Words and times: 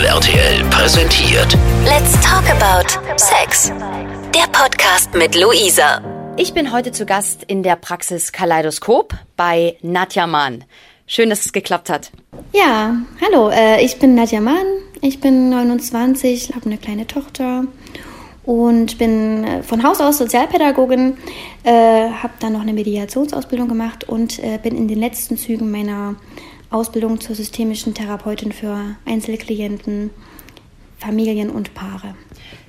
Rock'n'Roll 0.00 0.04
RTL 0.04 0.64
präsentiert. 0.70 1.56
Let's 1.84 2.12
talk 2.20 2.44
about 2.48 2.88
Sex. 3.18 3.70
Der 4.34 4.46
Podcast 4.50 5.14
mit 5.14 5.34
Luisa. 5.34 6.00
Ich 6.36 6.54
bin 6.54 6.72
heute 6.72 6.92
zu 6.92 7.04
Gast 7.04 7.44
in 7.44 7.62
der 7.62 7.76
Praxis 7.76 8.32
Kaleidoskop 8.32 9.14
bei 9.36 9.76
Nadja 9.82 10.26
Mahn. 10.26 10.64
Schön, 11.06 11.28
dass 11.28 11.44
es 11.44 11.52
geklappt 11.52 11.90
hat. 11.90 12.12
Ja, 12.52 12.96
hallo, 13.20 13.50
äh, 13.50 13.84
ich 13.84 13.98
bin 13.98 14.14
Nadja 14.14 14.40
Mahn. 14.40 14.66
Ich 15.02 15.20
bin 15.20 15.50
29, 15.50 16.54
habe 16.54 16.66
eine 16.66 16.78
kleine 16.78 17.06
Tochter 17.06 17.64
und 18.44 18.96
bin 18.96 19.44
äh, 19.44 19.62
von 19.62 19.82
Haus 19.82 20.00
aus 20.00 20.18
Sozialpädagogin, 20.18 21.18
äh, 21.64 22.08
habe 22.10 22.32
dann 22.40 22.54
noch 22.54 22.62
eine 22.62 22.72
Mediationsausbildung 22.72 23.68
gemacht 23.68 24.04
und 24.04 24.38
äh, 24.38 24.58
bin 24.62 24.76
in 24.76 24.88
den 24.88 24.98
letzten 24.98 25.36
Zügen 25.36 25.70
meiner 25.70 26.16
Ausbildung 26.70 27.20
zur 27.20 27.34
systemischen 27.34 27.94
Therapeutin 27.94 28.52
für 28.52 28.96
Einzelklienten, 29.04 30.10
Familien 30.98 31.50
und 31.50 31.74
Paare. 31.74 32.14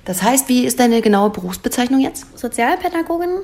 Das 0.04 0.22
heißt, 0.22 0.48
wie 0.48 0.64
ist 0.64 0.80
deine 0.80 1.00
genaue 1.00 1.30
Berufsbezeichnung 1.30 2.00
jetzt? 2.00 2.26
Sozialpädagogin, 2.36 3.42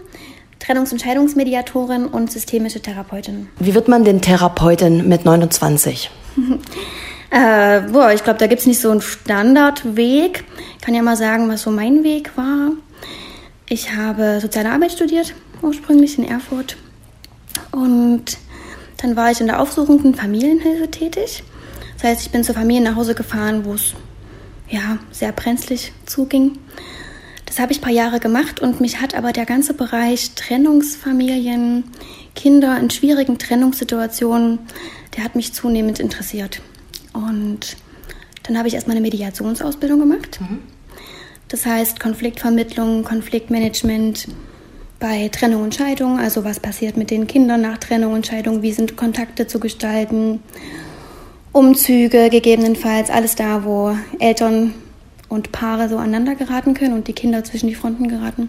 Trennungs- 0.60 0.92
und 0.92 1.00
Scheidungsmediatorin 1.00 2.06
und 2.06 2.32
systemische 2.32 2.80
Therapeutin. 2.80 3.48
Wie 3.60 3.74
wird 3.74 3.86
man 3.86 4.04
denn 4.04 4.20
Therapeutin 4.20 5.08
mit 5.08 5.24
29? 5.24 6.10
äh, 7.30 7.80
boah, 7.82 8.12
ich 8.12 8.24
glaube, 8.24 8.40
da 8.40 8.48
gibt 8.48 8.60
es 8.60 8.66
nicht 8.66 8.80
so 8.80 8.90
einen 8.90 9.00
Standardweg. 9.00 10.44
Ich 10.76 10.84
kann 10.84 10.94
ja 10.94 11.02
mal 11.02 11.16
sagen, 11.16 11.48
was 11.48 11.62
so 11.62 11.70
mein 11.70 12.02
Weg 12.02 12.36
war. 12.36 12.72
Ich 13.68 13.94
habe 13.94 14.40
soziale 14.40 14.70
Arbeit 14.72 14.92
studiert, 14.92 15.34
ursprünglich 15.62 16.18
in 16.18 16.24
Erfurt. 16.24 16.76
Und 17.70 18.38
dann 18.98 19.16
war 19.16 19.30
ich 19.30 19.40
in 19.40 19.46
der 19.46 19.60
aufsuchenden 19.60 20.14
Familienhilfe 20.14 20.90
tätig. 20.90 21.42
Das 21.94 22.04
heißt, 22.04 22.22
ich 22.22 22.30
bin 22.30 22.44
zur 22.44 22.54
Familie 22.54 22.82
nach 22.82 22.96
Hause 22.96 23.14
gefahren, 23.14 23.64
wo 23.64 23.74
es 23.74 23.94
ja 24.68 24.98
sehr 25.10 25.32
brenzlig 25.32 25.92
zuging. 26.04 26.58
Das 27.46 27.58
habe 27.58 27.72
ich 27.72 27.78
ein 27.78 27.82
paar 27.82 27.92
Jahre 27.92 28.20
gemacht 28.20 28.60
und 28.60 28.80
mich 28.80 29.00
hat 29.00 29.14
aber 29.14 29.32
der 29.32 29.46
ganze 29.46 29.72
Bereich 29.72 30.32
Trennungsfamilien, 30.34 31.84
Kinder 32.34 32.78
in 32.78 32.90
schwierigen 32.90 33.38
Trennungssituationen, 33.38 34.58
der 35.16 35.24
hat 35.24 35.34
mich 35.34 35.54
zunehmend 35.54 35.98
interessiert. 35.98 36.60
Und 37.14 37.76
dann 38.42 38.58
habe 38.58 38.68
ich 38.68 38.74
erstmal 38.74 38.96
eine 38.96 39.02
Mediationsausbildung 39.02 39.98
gemacht. 39.98 40.40
Mhm. 40.40 40.58
Das 41.48 41.64
heißt 41.64 41.98
Konfliktvermittlung, 41.98 43.04
Konfliktmanagement, 43.04 44.28
bei 45.00 45.28
Trennung 45.28 45.62
und 45.62 45.74
Scheidung, 45.74 46.18
also 46.18 46.44
was 46.44 46.58
passiert 46.60 46.96
mit 46.96 47.10
den 47.10 47.26
Kindern 47.26 47.60
nach 47.60 47.78
Trennung 47.78 48.12
und 48.12 48.26
Scheidung, 48.26 48.62
wie 48.62 48.72
sind 48.72 48.96
Kontakte 48.96 49.46
zu 49.46 49.60
gestalten, 49.60 50.42
Umzüge 51.52 52.30
gegebenenfalls, 52.30 53.10
alles 53.10 53.36
da, 53.36 53.64
wo 53.64 53.96
Eltern 54.18 54.74
und 55.28 55.52
Paare 55.52 55.88
so 55.88 55.96
aneinander 55.96 56.34
geraten 56.34 56.74
können 56.74 56.94
und 56.94 57.08
die 57.08 57.12
Kinder 57.12 57.44
zwischen 57.44 57.68
die 57.68 57.74
Fronten 57.74 58.08
geraten. 58.08 58.48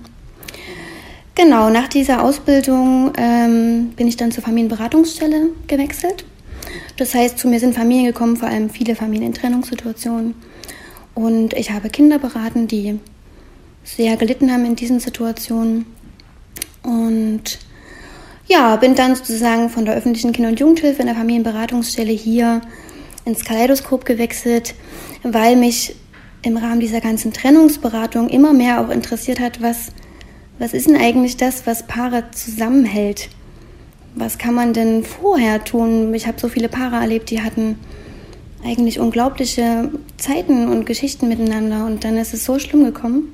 Genau, 1.36 1.70
nach 1.70 1.88
dieser 1.88 2.24
Ausbildung 2.24 3.14
ähm, 3.18 3.92
bin 3.96 4.08
ich 4.08 4.18
dann 4.18 4.32
zur 4.32 4.44
Familienberatungsstelle 4.44 5.50
gewechselt. 5.68 6.26
Das 6.98 7.16
heißt, 7.16 7.38
zu 7.38 7.48
mir 7.48 7.60
sind 7.60 7.76
Familien 7.76 8.08
gekommen, 8.08 8.36
vor 8.36 8.50
allem 8.50 8.70
viele 8.70 8.96
Familien 8.96 9.28
in 9.28 9.34
Trennungssituationen. 9.34 10.36
Und 11.16 11.54
ich 11.54 11.72
habe 11.72 11.90
Kinder 11.90 12.20
beraten, 12.20 12.68
die 12.68 13.00
sehr 13.84 14.18
gelitten 14.18 14.52
haben 14.52 14.66
in 14.66 14.76
diesen 14.76 15.00
Situationen 15.00 15.86
und 16.84 17.60
ja, 18.48 18.76
bin 18.78 18.96
dann 18.96 19.16
sozusagen 19.16 19.70
von 19.70 19.86
der 19.86 19.96
öffentlichen 19.96 20.32
Kinder- 20.32 20.50
und 20.50 20.60
Jugendhilfe 20.60 21.02
in 21.02 21.08
der 21.08 21.16
Familienberatungsstelle 21.16 22.12
hier 22.12 22.62
ins 23.26 23.46
Kaleidoskop 23.46 24.06
gewechselt, 24.06 24.74
weil 25.24 25.56
mich 25.56 25.96
im 26.42 26.58
Rahmen 26.58 26.80
dieser 26.80 27.02
ganzen 27.02 27.32
Trennungsberatung 27.34 28.30
immer 28.30 28.54
mehr 28.54 28.82
auch 28.82 28.90
interessiert 28.90 29.40
hat, 29.40 29.62
was, 29.62 29.92
was 30.58 30.74
ist 30.74 30.88
denn 30.88 30.96
eigentlich 30.96 31.38
das, 31.38 31.68
was 31.68 31.86
Paare 31.86 32.32
zusammenhält? 32.32 33.30
Was 34.16 34.38
kann 34.38 34.56
man 34.56 34.74
denn 34.74 35.04
vorher 35.04 35.64
tun? 35.64 36.14
Ich 36.14 36.26
habe 36.26 36.40
so 36.40 36.48
viele 36.48 36.70
Paare 36.70 36.96
erlebt, 36.96 37.30
die 37.30 37.42
hatten 37.42 37.78
eigentlich 38.64 39.00
unglaubliche 39.00 39.92
Zeiten 40.18 40.68
und 40.70 40.86
Geschichten 40.86 41.28
miteinander 41.28 41.86
und 41.86 42.04
dann 42.04 42.18
ist 42.18 42.34
es 42.34 42.46
so 42.46 42.58
schlimm 42.58 42.84
gekommen. 42.84 43.34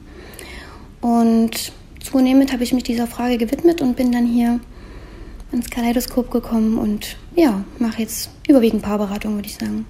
Und 1.02 1.72
zunehmend 2.06 2.54
habe 2.54 2.64
ich 2.64 2.74
mich 2.74 2.84
dieser 2.84 3.08
Frage 3.08 3.38
gewidmet 3.38 3.82
und 3.82 3.96
bin 3.96 4.12
dann 4.12 4.26
hier 4.26 4.60
ins 5.52 5.70
Kaleidoskop 5.70 6.32
gekommen 6.32 6.78
und 6.78 7.18
ja, 7.36 7.64
mache 7.80 8.02
jetzt 8.02 8.30
überwiegend 8.48 8.84
Paarberatung, 8.84 9.36
würde 9.36 9.48
ich 9.48 9.56
sagen. 9.56 9.86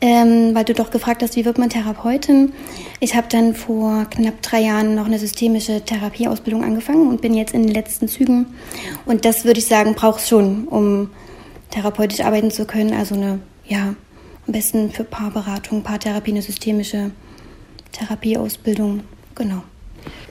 Ähm, 0.00 0.54
weil 0.54 0.64
du 0.64 0.74
doch 0.74 0.90
gefragt 0.90 1.22
hast, 1.22 1.34
wie 1.34 1.44
wird 1.44 1.58
man 1.58 1.70
Therapeutin? 1.70 2.52
Ich 3.00 3.16
habe 3.16 3.26
dann 3.28 3.54
vor 3.54 4.06
knapp 4.10 4.40
drei 4.42 4.60
Jahren 4.60 4.94
noch 4.94 5.06
eine 5.06 5.18
systemische 5.18 5.84
Therapieausbildung 5.84 6.62
angefangen 6.62 7.08
und 7.08 7.20
bin 7.20 7.34
jetzt 7.34 7.52
in 7.52 7.64
den 7.64 7.74
letzten 7.74 8.06
Zügen. 8.06 8.46
Und 9.06 9.24
das 9.24 9.44
würde 9.44 9.58
ich 9.58 9.66
sagen, 9.66 9.94
braucht 9.94 10.20
es 10.20 10.28
schon, 10.28 10.68
um 10.68 11.10
therapeutisch 11.70 12.20
arbeiten 12.20 12.52
zu 12.52 12.64
können. 12.64 12.92
Also 12.92 13.16
eine, 13.16 13.40
ja, 13.66 13.94
am 14.46 14.52
besten 14.52 14.90
für 14.92 15.04
Paarberatung, 15.04 15.82
Paartherapie, 15.82 16.30
eine 16.30 16.42
systemische 16.42 17.10
Therapieausbildung. 17.90 19.02
Genau 19.34 19.62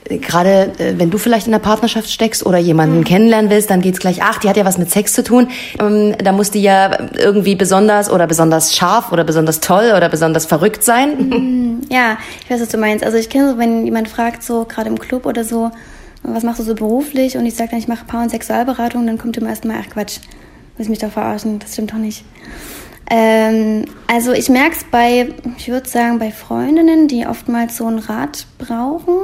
gerade 0.08 0.72
äh, 0.78 0.94
wenn 0.96 1.10
du 1.10 1.18
vielleicht 1.18 1.46
in 1.46 1.52
der 1.52 1.58
Partnerschaft 1.58 2.10
steckst 2.10 2.44
oder 2.44 2.58
jemanden 2.58 2.98
mhm. 2.98 3.04
kennenlernen 3.04 3.50
willst, 3.50 3.70
dann 3.70 3.80
geht's 3.80 3.98
gleich, 3.98 4.22
ach, 4.22 4.38
die 4.38 4.48
hat 4.48 4.56
ja 4.56 4.64
was 4.64 4.78
mit 4.78 4.90
Sex 4.90 5.12
zu 5.12 5.22
tun. 5.22 5.48
Ähm, 5.80 6.16
da 6.18 6.32
muss 6.32 6.50
die 6.50 6.62
ja 6.62 6.98
irgendwie 7.16 7.54
besonders 7.54 8.10
oder 8.10 8.26
besonders 8.26 8.74
scharf 8.74 9.12
oder 9.12 9.24
besonders 9.24 9.60
toll 9.60 9.92
oder 9.96 10.08
besonders 10.08 10.46
verrückt 10.46 10.82
sein. 10.82 11.16
Mhm. 11.18 11.80
Ja, 11.90 12.18
ich 12.44 12.50
weiß, 12.50 12.60
was 12.60 12.68
du 12.68 12.78
meinst. 12.78 13.04
Also 13.04 13.18
ich 13.18 13.28
kenne 13.28 13.52
so, 13.52 13.58
wenn 13.58 13.84
jemand 13.84 14.08
fragt, 14.08 14.42
so 14.42 14.64
gerade 14.64 14.88
im 14.88 14.98
Club 14.98 15.26
oder 15.26 15.44
so, 15.44 15.70
was 16.22 16.42
machst 16.42 16.60
du 16.60 16.64
so 16.64 16.74
beruflich? 16.74 17.36
Und 17.36 17.46
ich 17.46 17.54
sage 17.54 17.70
dann, 17.70 17.78
ich 17.78 17.88
mache 17.88 18.04
Paar- 18.04 18.22
und 18.22 18.30
Sexualberatung, 18.30 19.06
dann 19.06 19.18
kommt 19.18 19.36
immer 19.36 19.50
erstmal, 19.50 19.78
ach 19.80 19.90
Quatsch, 19.90 20.18
willst 20.76 20.90
mich 20.90 20.98
doch 20.98 21.10
verarschen, 21.10 21.58
das 21.58 21.72
stimmt 21.72 21.92
doch 21.92 21.98
nicht. 21.98 22.24
Ähm, 23.10 23.86
also 24.06 24.32
ich 24.32 24.50
merke 24.50 24.76
es 24.76 24.84
bei, 24.84 25.28
ich 25.56 25.68
würde 25.68 25.88
sagen, 25.88 26.18
bei 26.18 26.30
Freundinnen, 26.30 27.08
die 27.08 27.26
oftmals 27.26 27.76
so 27.76 27.86
einen 27.86 28.00
Rat 28.00 28.46
brauchen 28.58 29.18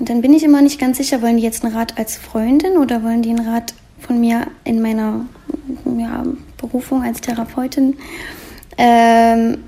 und 0.00 0.08
dann 0.08 0.22
bin 0.22 0.32
ich 0.32 0.42
immer 0.42 0.62
nicht 0.62 0.80
ganz 0.80 0.96
sicher, 0.96 1.20
wollen 1.20 1.36
die 1.36 1.42
jetzt 1.42 1.62
einen 1.62 1.76
Rat 1.76 1.98
als 1.98 2.16
Freundin 2.16 2.78
oder 2.78 3.02
wollen 3.02 3.20
die 3.20 3.28
einen 3.28 3.46
Rat 3.46 3.74
von 3.98 4.18
mir 4.18 4.46
in 4.64 4.80
meiner 4.80 5.26
ja, 5.98 6.24
Berufung 6.56 7.02
als 7.02 7.20
Therapeutin? 7.20 7.98
Ähm, 8.78 9.58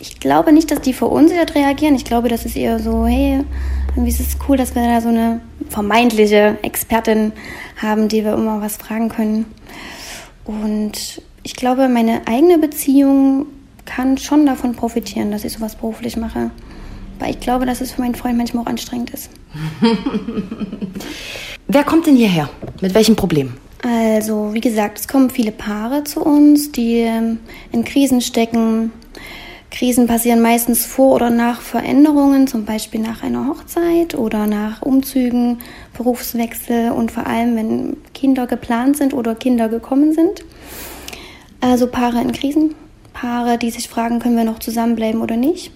ich 0.00 0.18
glaube 0.18 0.52
nicht, 0.52 0.72
dass 0.72 0.80
die 0.80 0.92
verunsichert 0.92 1.54
reagieren. 1.54 1.94
Ich 1.94 2.04
glaube, 2.04 2.28
das 2.28 2.44
ist 2.44 2.56
eher 2.56 2.80
so, 2.80 3.06
hey, 3.06 3.44
irgendwie 3.90 4.10
ist 4.10 4.18
es 4.18 4.36
cool, 4.48 4.56
dass 4.56 4.74
wir 4.74 4.82
da 4.82 5.00
so 5.00 5.08
eine 5.08 5.40
vermeintliche 5.68 6.58
Expertin 6.62 7.30
haben, 7.80 8.08
die 8.08 8.24
wir 8.24 8.34
immer 8.34 8.60
was 8.60 8.76
fragen 8.76 9.08
können. 9.08 9.46
Und 10.44 11.22
ich 11.44 11.54
glaube, 11.54 11.88
meine 11.88 12.26
eigene 12.26 12.58
Beziehung 12.58 13.46
kann 13.84 14.18
schon 14.18 14.46
davon 14.46 14.74
profitieren, 14.74 15.30
dass 15.30 15.44
ich 15.44 15.52
sowas 15.52 15.76
beruflich 15.76 16.16
mache. 16.16 16.50
Weil 17.18 17.30
ich 17.30 17.40
glaube, 17.40 17.66
dass 17.66 17.80
es 17.80 17.92
für 17.92 18.00
meinen 18.00 18.14
Freund 18.14 18.36
manchmal 18.36 18.64
auch 18.64 18.68
anstrengend 18.68 19.10
ist. 19.10 19.30
Wer 21.68 21.84
kommt 21.84 22.06
denn 22.06 22.16
hierher? 22.16 22.50
Mit 22.80 22.94
welchem 22.94 23.16
Problem? 23.16 23.54
Also, 23.82 24.54
wie 24.54 24.60
gesagt, 24.60 24.98
es 24.98 25.08
kommen 25.08 25.30
viele 25.30 25.52
Paare 25.52 26.04
zu 26.04 26.20
uns, 26.20 26.72
die 26.72 27.00
ähm, 27.00 27.38
in 27.70 27.84
Krisen 27.84 28.20
stecken. 28.20 28.92
Krisen 29.70 30.06
passieren 30.06 30.40
meistens 30.40 30.86
vor 30.86 31.16
oder 31.16 31.30
nach 31.30 31.60
Veränderungen, 31.60 32.46
zum 32.46 32.64
Beispiel 32.64 33.00
nach 33.00 33.22
einer 33.22 33.48
Hochzeit 33.48 34.14
oder 34.14 34.46
nach 34.46 34.82
Umzügen, 34.82 35.58
Berufswechsel 35.96 36.92
und 36.92 37.10
vor 37.10 37.26
allem, 37.26 37.56
wenn 37.56 37.96
Kinder 38.14 38.46
geplant 38.46 38.96
sind 38.96 39.12
oder 39.12 39.34
Kinder 39.34 39.68
gekommen 39.68 40.12
sind. 40.12 40.44
Also 41.60 41.88
Paare 41.88 42.20
in 42.20 42.32
Krisen, 42.32 42.74
Paare, 43.12 43.58
die 43.58 43.70
sich 43.70 43.88
fragen, 43.88 44.20
können 44.20 44.36
wir 44.36 44.44
noch 44.44 44.60
zusammenbleiben 44.60 45.20
oder 45.20 45.36
nicht. 45.36 45.72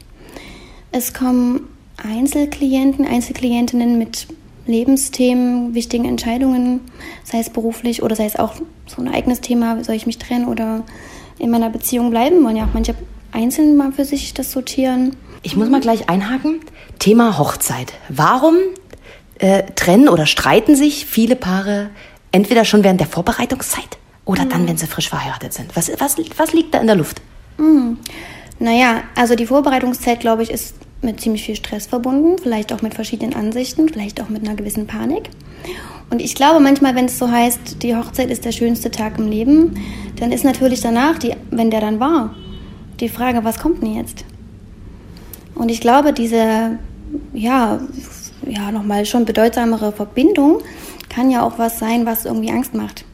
Es 0.91 1.13
kommen 1.13 1.69
Einzelklienten, 1.97 3.07
Einzelklientinnen 3.07 3.99
mit 3.99 4.27
Lebensthemen, 4.67 5.75
wichtigen 5.75 6.05
Entscheidungen, 6.05 6.81
sei 7.25 7.39
es 7.39 7.51
beruflich 7.51 8.03
oder 8.03 8.15
sei 8.15 8.27
es 8.27 8.37
auch 8.37 8.55
so 8.87 9.03
ein 9.03 9.09
eigenes 9.09 9.41
Thema, 9.41 9.83
soll 9.83 9.95
ich 9.95 10.07
mich 10.07 10.19
trennen 10.19 10.47
oder 10.47 10.85
in 11.39 11.51
meiner 11.51 11.71
Beziehung 11.71 12.11
bleiben, 12.11 12.45
wollen 12.45 12.57
ja 12.57 12.65
auch 12.65 12.75
manche 12.75 12.95
einzeln 13.33 13.77
mal 13.77 13.93
für 13.93 14.05
sich 14.05 14.35
das 14.35 14.53
sortieren. 14.53 15.17
Ich 15.43 15.57
muss 15.57 15.69
mal 15.69 15.81
gleich 15.81 16.09
einhaken. 16.09 16.61
Thema 16.99 17.39
Hochzeit. 17.39 17.93
Warum 18.09 18.57
äh, 19.39 19.63
trennen 19.75 20.09
oder 20.09 20.27
streiten 20.27 20.77
sich 20.77 21.07
viele 21.07 21.37
Paare 21.37 21.91
entweder 22.33 22.65
schon 22.65 22.85
während 22.85 23.01
der 23.01 23.07
Vorbereitungszeit 23.07 23.99
oder 24.25 24.45
mhm. 24.45 24.51
dann, 24.51 24.69
wenn 24.69 24.77
sie 24.77 24.87
frisch 24.87 25.09
verheiratet 25.09 25.53
sind? 25.53 25.77
Was, 25.77 25.91
was, 25.99 26.17
was 26.37 26.53
liegt 26.53 26.75
da 26.75 26.81
in 26.81 26.87
der 26.87 26.97
Luft? 26.97 27.23
Mhm. 27.59 27.99
Naja, 28.59 29.03
also 29.15 29.35
die 29.35 29.47
Vorbereitungszeit, 29.47 30.21
glaube 30.21 30.43
ich, 30.43 30.51
ist 30.51 30.75
mit 31.01 31.21
ziemlich 31.21 31.45
viel 31.45 31.55
Stress 31.55 31.87
verbunden, 31.87 32.39
vielleicht 32.43 32.73
auch 32.73 32.83
mit 32.83 32.95
verschiedenen 32.95 33.35
Ansichten, 33.35 33.89
vielleicht 33.89 34.21
auch 34.21 34.29
mit 34.29 34.43
einer 34.43 34.57
gewissen 34.57 34.87
Panik. 34.87 35.31
Und 36.11 36.21
ich 36.21 36.35
glaube 36.35 36.61
manchmal, 36.61 36.95
wenn 36.95 37.05
es 37.05 37.19
so 37.19 37.31
heißt, 37.31 37.83
die 37.83 37.95
Hochzeit 37.95 38.31
ist 38.31 38.45
der 38.45 38.53
schönste 38.53 38.91
Tag 38.91 39.19
im 39.19 39.29
Leben, 39.29 39.75
dann 40.17 40.33
ist 40.33 40.45
natürlich 40.45 40.81
danach, 40.81 41.19
die, 41.19 41.35
wenn 41.51 41.71
der 41.71 41.81
dann 41.81 42.01
war, 42.01 42.35
die 42.99 43.09
Frage, 43.09 43.45
was 43.45 43.61
kommt 43.61 43.83
denn 43.83 43.95
jetzt? 43.95 44.25
Und 45.55 45.71
ich 45.71 45.81
glaube, 45.81 46.13
diese, 46.13 46.79
ja, 47.35 47.81
ja, 48.47 48.73
nochmal 48.73 49.05
schon 49.05 49.25
bedeutsamere 49.25 49.93
Verbindung 49.93 50.63
kann 51.09 51.31
ja 51.31 51.43
auch 51.43 51.59
was 51.59 51.79
sein, 51.79 52.07
was 52.07 52.25
irgendwie 52.25 52.51
Angst 52.51 52.75
macht. 52.75 53.05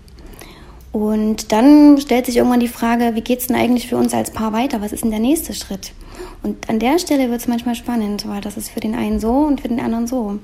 Und 0.95 1.51
dann 1.51 1.99
stellt 2.01 2.27
sich 2.27 2.37
irgendwann 2.37 2.61
die 2.61 2.69
Frage, 2.69 3.17
wie 3.17 3.21
geht 3.21 3.41
es 3.41 3.49
denn 3.49 3.57
eigentlich 3.57 3.89
für 3.89 3.97
uns 3.97 4.15
als 4.15 4.31
Paar 4.31 4.53
weiter? 4.53 4.81
Was 4.81 4.93
ist 4.93 5.03
denn 5.03 5.11
der 5.11 5.19
nächste 5.19 5.53
Schritt? 5.53 5.91
Und 6.45 6.71
an 6.71 6.79
der 6.79 7.01
Stelle 7.01 7.31
wird 7.31 7.41
es 7.41 7.49
manchmal 7.49 7.75
spannend, 7.75 8.29
weil 8.29 8.41
das 8.41 8.57
ist 8.57 8.71
für 8.71 8.79
den 8.79 8.95
einen 8.95 9.19
so 9.19 9.33
und 9.33 9.61
für 9.61 9.67
den 9.67 9.81
anderen 9.81 10.07
so. 10.07 10.39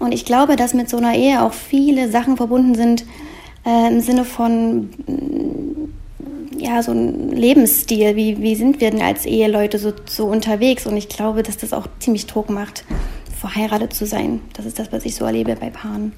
Und 0.00 0.10
ich 0.12 0.24
glaube, 0.24 0.56
dass 0.56 0.74
mit 0.74 0.90
so 0.90 0.96
einer 0.96 1.14
Ehe 1.14 1.40
auch 1.40 1.52
viele 1.52 2.10
Sachen 2.10 2.36
verbunden 2.36 2.74
sind 2.74 3.04
äh, 3.64 3.86
im 3.86 4.00
Sinne 4.00 4.24
von 4.24 4.90
ja, 6.56 6.82
so 6.82 6.90
ein 6.90 7.30
Lebensstil. 7.30 8.16
Wie, 8.16 8.42
wie 8.42 8.56
sind 8.56 8.80
wir 8.80 8.90
denn 8.90 9.02
als 9.02 9.24
Eheleute 9.24 9.78
so, 9.78 9.92
so 10.06 10.26
unterwegs? 10.26 10.84
Und 10.84 10.96
ich 10.96 11.08
glaube, 11.08 11.44
dass 11.44 11.56
das 11.56 11.72
auch 11.72 11.86
ziemlich 12.00 12.26
Druck 12.26 12.50
macht, 12.50 12.84
verheiratet 13.38 13.94
zu 13.94 14.04
sein. 14.04 14.40
Das 14.54 14.66
ist 14.66 14.80
das, 14.80 14.90
was 14.90 15.04
ich 15.04 15.14
so 15.14 15.24
erlebe 15.24 15.54
bei 15.54 15.70
Paaren. 15.70 16.12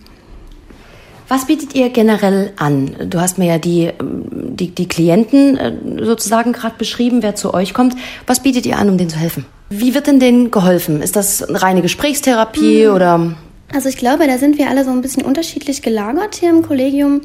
Was 1.31 1.47
bietet 1.47 1.77
ihr 1.77 1.91
generell 1.91 2.53
an? 2.57 2.97
Du 3.09 3.21
hast 3.21 3.39
mir 3.39 3.47
ja 3.47 3.59
die, 3.59 3.91
die, 4.03 4.75
die 4.75 4.89
Klienten 4.89 5.57
äh, 5.57 5.73
sozusagen 6.05 6.53
gerade 6.53 6.75
beschrieben, 6.77 7.23
wer 7.23 7.37
zu 7.37 7.55
euch 7.55 7.73
kommt. 7.73 7.95
Was 8.27 8.41
bietet 8.43 8.67
ihr 8.67 8.77
an, 8.77 8.89
um 8.89 8.99
denen 8.99 9.11
zu 9.11 9.17
helfen? 9.17 9.47
Wie 9.69 9.95
wird 9.95 10.09
denn 10.09 10.19
denen 10.19 10.51
geholfen? 10.51 11.01
Ist 11.01 11.15
das 11.15 11.45
eine 11.45 11.63
reine 11.63 11.83
Gesprächstherapie 11.83 12.87
mhm. 12.87 12.95
oder? 12.95 13.37
Also 13.73 13.89
ich 13.89 13.97
glaube, 13.97 14.27
da 14.27 14.39
sind 14.39 14.59
wir 14.59 14.69
alle 14.69 14.85
so 14.85 14.91
ein 14.91 15.03
bisschen 15.03 15.25
unterschiedlich 15.25 15.83
gelagert 15.83 16.35
hier 16.35 16.51
im 16.51 16.63
Kollegium. 16.63 17.21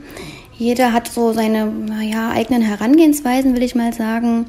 Jeder 0.55 0.93
hat 0.93 1.07
so 1.07 1.33
seine 1.33 1.65
naja, 1.65 2.29
eigenen 2.29 2.61
Herangehensweisen, 2.61 3.55
will 3.55 3.63
ich 3.63 3.73
mal 3.73 3.91
sagen. 3.91 4.45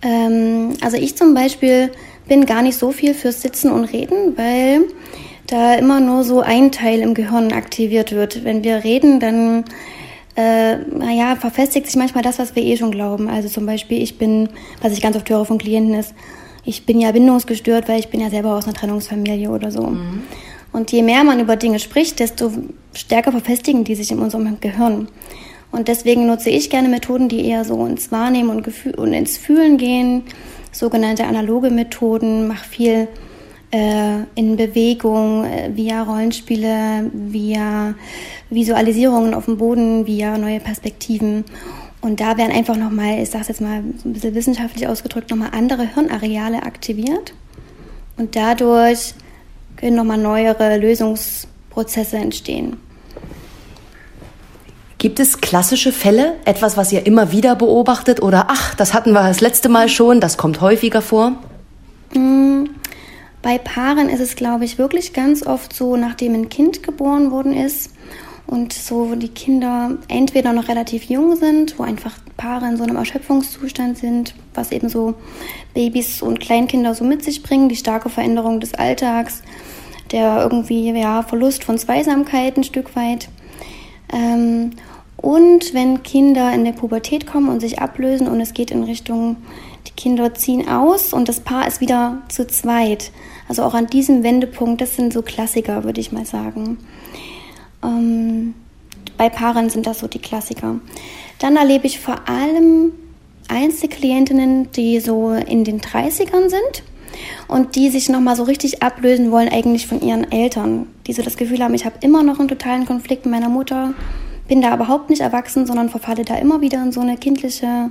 Ähm, 0.00 0.74
also 0.80 0.96
ich 0.96 1.16
zum 1.16 1.34
Beispiel 1.34 1.90
bin 2.28 2.46
gar 2.46 2.62
nicht 2.62 2.78
so 2.78 2.92
viel 2.92 3.14
fürs 3.14 3.42
Sitzen 3.42 3.72
und 3.72 3.86
Reden, 3.86 4.36
weil 4.36 4.82
da 5.46 5.74
immer 5.74 6.00
nur 6.00 6.24
so 6.24 6.40
ein 6.40 6.72
Teil 6.72 7.00
im 7.00 7.14
Gehirn 7.14 7.52
aktiviert 7.52 8.12
wird. 8.12 8.44
Wenn 8.44 8.64
wir 8.64 8.84
reden, 8.84 9.20
dann 9.20 9.64
äh, 10.36 10.76
naja, 10.76 11.36
verfestigt 11.36 11.86
sich 11.86 11.96
manchmal 11.96 12.22
das, 12.22 12.38
was 12.38 12.54
wir 12.54 12.62
eh 12.62 12.76
schon 12.76 12.90
glauben. 12.90 13.28
Also 13.28 13.48
zum 13.48 13.64
Beispiel, 13.66 14.02
ich 14.02 14.18
bin, 14.18 14.48
was 14.82 14.92
ich 14.92 15.00
ganz 15.00 15.16
oft 15.16 15.28
höre 15.30 15.44
von 15.44 15.58
Klienten 15.58 15.94
ist, 15.94 16.14
ich 16.64 16.84
bin 16.84 17.00
ja 17.00 17.12
bindungsgestört, 17.12 17.88
weil 17.88 18.00
ich 18.00 18.08
bin 18.08 18.20
ja 18.20 18.28
selber 18.28 18.54
aus 18.56 18.64
einer 18.64 18.74
Trennungsfamilie 18.74 19.50
oder 19.50 19.70
so. 19.70 19.82
Mhm. 19.82 20.22
Und 20.72 20.92
je 20.92 21.02
mehr 21.02 21.24
man 21.24 21.40
über 21.40 21.56
Dinge 21.56 21.78
spricht, 21.78 22.18
desto 22.18 22.50
stärker 22.92 23.30
verfestigen 23.30 23.84
die 23.84 23.94
sich 23.94 24.10
in 24.10 24.18
unserem 24.18 24.60
Gehirn. 24.60 25.08
Und 25.72 25.88
deswegen 25.88 26.26
nutze 26.26 26.50
ich 26.50 26.70
gerne 26.70 26.88
Methoden, 26.88 27.28
die 27.28 27.46
eher 27.46 27.64
so 27.64 27.86
ins 27.86 28.12
Wahrnehmen 28.12 28.50
und, 28.50 28.62
Gefühl 28.62 28.94
und 28.94 29.12
ins 29.12 29.38
Fühlen 29.38 29.78
gehen, 29.78 30.22
sogenannte 30.72 31.24
analoge 31.24 31.70
Methoden, 31.70 32.46
mache 32.46 32.68
viel 32.68 33.08
äh, 33.70 34.18
in 34.34 34.56
Bewegung, 34.56 35.44
äh, 35.44 35.70
via 35.74 36.02
Rollenspiele, 36.02 37.10
via 37.12 37.94
Visualisierungen 38.50 39.34
auf 39.34 39.46
dem 39.46 39.58
Boden, 39.58 40.06
via 40.06 40.38
neue 40.38 40.60
Perspektiven. 40.60 41.44
Und 42.00 42.20
da 42.20 42.36
werden 42.36 42.52
einfach 42.52 42.76
nochmal, 42.76 43.20
ich 43.20 43.30
sage 43.30 43.42
es 43.42 43.48
jetzt 43.48 43.60
mal 43.60 43.82
so 44.02 44.08
ein 44.08 44.12
bisschen 44.12 44.34
wissenschaftlich 44.34 44.86
ausgedrückt, 44.86 45.30
nochmal 45.30 45.50
andere 45.52 45.94
Hirnareale 45.94 46.62
aktiviert. 46.62 47.34
Und 48.16 48.36
dadurch 48.36 49.14
können 49.76 49.96
nochmal 49.96 50.18
neuere 50.18 50.78
Lösungsprozesse 50.78 52.16
entstehen. 52.16 52.76
Gibt 54.98 55.20
es 55.20 55.40
klassische 55.40 55.92
Fälle, 55.92 56.34
etwas, 56.46 56.76
was 56.76 56.90
ihr 56.90 57.06
immer 57.06 57.30
wieder 57.30 57.54
beobachtet 57.54 58.22
oder 58.22 58.46
ach, 58.48 58.74
das 58.74 58.94
hatten 58.94 59.12
wir 59.12 59.22
das 59.22 59.40
letzte 59.42 59.68
Mal 59.68 59.88
schon, 59.88 60.20
das 60.20 60.38
kommt 60.38 60.62
häufiger 60.62 61.02
vor? 61.02 61.32
Mm, 62.14 62.45
bei 63.46 63.58
Paaren 63.58 64.08
ist 64.08 64.18
es, 64.18 64.34
glaube 64.34 64.64
ich, 64.64 64.76
wirklich 64.76 65.12
ganz 65.12 65.46
oft 65.46 65.72
so, 65.72 65.96
nachdem 65.96 66.34
ein 66.34 66.48
Kind 66.48 66.82
geboren 66.82 67.30
worden 67.30 67.52
ist 67.52 67.92
und 68.48 68.72
so 68.72 69.14
die 69.14 69.28
Kinder 69.28 69.98
entweder 70.08 70.52
noch 70.52 70.66
relativ 70.66 71.04
jung 71.04 71.36
sind, 71.36 71.78
wo 71.78 71.84
einfach 71.84 72.18
Paare 72.36 72.66
in 72.66 72.76
so 72.76 72.82
einem 72.82 72.96
Erschöpfungszustand 72.96 73.98
sind, 73.98 74.34
was 74.52 74.72
eben 74.72 74.88
so 74.88 75.14
Babys 75.74 76.22
und 76.22 76.40
Kleinkinder 76.40 76.92
so 76.92 77.04
mit 77.04 77.22
sich 77.22 77.44
bringen, 77.44 77.68
die 77.68 77.76
starke 77.76 78.08
Veränderung 78.08 78.58
des 78.58 78.74
Alltags, 78.74 79.42
der 80.10 80.42
irgendwie 80.42 80.90
ja 80.90 81.22
Verlust 81.22 81.62
von 81.62 81.78
Zweisamkeit 81.78 82.56
ein 82.56 82.64
Stück 82.64 82.96
weit. 82.96 83.28
Ähm, 84.12 84.72
und 85.18 85.72
wenn 85.72 86.02
Kinder 86.02 86.52
in 86.52 86.64
der 86.64 86.72
Pubertät 86.72 87.28
kommen 87.28 87.48
und 87.48 87.60
sich 87.60 87.78
ablösen 87.78 88.26
und 88.26 88.40
es 88.40 88.54
geht 88.54 88.72
in 88.72 88.82
Richtung, 88.82 89.36
die 89.86 89.92
Kinder 89.92 90.34
ziehen 90.34 90.68
aus 90.68 91.12
und 91.12 91.28
das 91.28 91.38
Paar 91.38 91.68
ist 91.68 91.80
wieder 91.80 92.22
zu 92.28 92.44
zweit. 92.48 93.12
Also 93.48 93.62
auch 93.62 93.74
an 93.74 93.86
diesem 93.86 94.22
Wendepunkt, 94.22 94.80
das 94.80 94.96
sind 94.96 95.12
so 95.12 95.22
Klassiker, 95.22 95.84
würde 95.84 96.00
ich 96.00 96.12
mal 96.12 96.26
sagen. 96.26 96.78
Ähm, 97.82 98.54
bei 99.16 99.28
Paaren 99.28 99.70
sind 99.70 99.86
das 99.86 100.00
so 100.00 100.08
die 100.08 100.18
Klassiker. 100.18 100.80
Dann 101.38 101.56
erlebe 101.56 101.86
ich 101.86 102.00
vor 102.00 102.28
allem 102.28 102.92
Einzelklientinnen, 103.48 104.72
die 104.72 105.00
so 105.00 105.30
in 105.32 105.64
den 105.64 105.80
30ern 105.80 106.48
sind 106.48 106.82
und 107.48 107.76
die 107.76 107.90
sich 107.90 108.08
nochmal 108.08 108.36
so 108.36 108.42
richtig 108.42 108.82
ablösen 108.82 109.30
wollen 109.30 109.48
eigentlich 109.48 109.86
von 109.86 110.00
ihren 110.00 110.30
Eltern, 110.30 110.88
die 111.06 111.12
so 111.12 111.22
das 111.22 111.36
Gefühl 111.36 111.62
haben, 111.62 111.74
ich 111.74 111.84
habe 111.84 111.96
immer 112.00 112.22
noch 112.22 112.40
einen 112.40 112.48
totalen 112.48 112.86
Konflikt 112.86 113.24
mit 113.24 113.32
meiner 113.32 113.48
Mutter, 113.48 113.94
bin 114.48 114.62
da 114.62 114.74
überhaupt 114.74 115.10
nicht 115.10 115.20
erwachsen, 115.20 115.66
sondern 115.66 115.88
verfalle 115.88 116.24
da 116.24 116.36
immer 116.36 116.60
wieder 116.60 116.82
in 116.82 116.92
so 116.92 117.00
eine 117.00 117.16
kindliche 117.16 117.90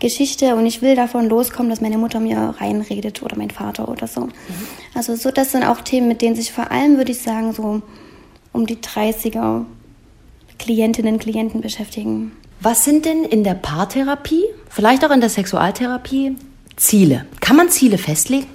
Geschichte 0.00 0.54
und 0.54 0.66
ich 0.66 0.82
will 0.82 0.94
davon 0.94 1.28
loskommen, 1.28 1.70
dass 1.70 1.80
meine 1.80 1.98
Mutter 1.98 2.20
mir 2.20 2.54
reinredet 2.58 3.22
oder 3.22 3.36
mein 3.36 3.50
Vater 3.50 3.88
oder 3.88 4.06
so. 4.06 4.22
Mhm. 4.22 4.32
Also 4.94 5.16
so, 5.16 5.30
das 5.30 5.52
sind 5.52 5.64
auch 5.64 5.80
Themen, 5.80 6.08
mit 6.08 6.22
denen 6.22 6.36
sich 6.36 6.52
vor 6.52 6.70
allem, 6.70 6.96
würde 6.96 7.12
ich 7.12 7.18
sagen, 7.18 7.52
so 7.52 7.82
um 8.52 8.66
die 8.66 8.76
30er 8.76 9.64
Klientinnen 10.58 11.14
und 11.14 11.20
Klienten 11.20 11.60
beschäftigen. 11.60 12.32
Was 12.60 12.84
sind 12.84 13.04
denn 13.04 13.24
in 13.24 13.44
der 13.44 13.54
Paartherapie, 13.54 14.44
vielleicht 14.68 15.04
auch 15.04 15.10
in 15.10 15.20
der 15.20 15.30
Sexualtherapie, 15.30 16.36
Ziele? 16.76 17.26
Kann 17.40 17.56
man 17.56 17.68
Ziele 17.68 17.98
festlegen? 17.98 18.46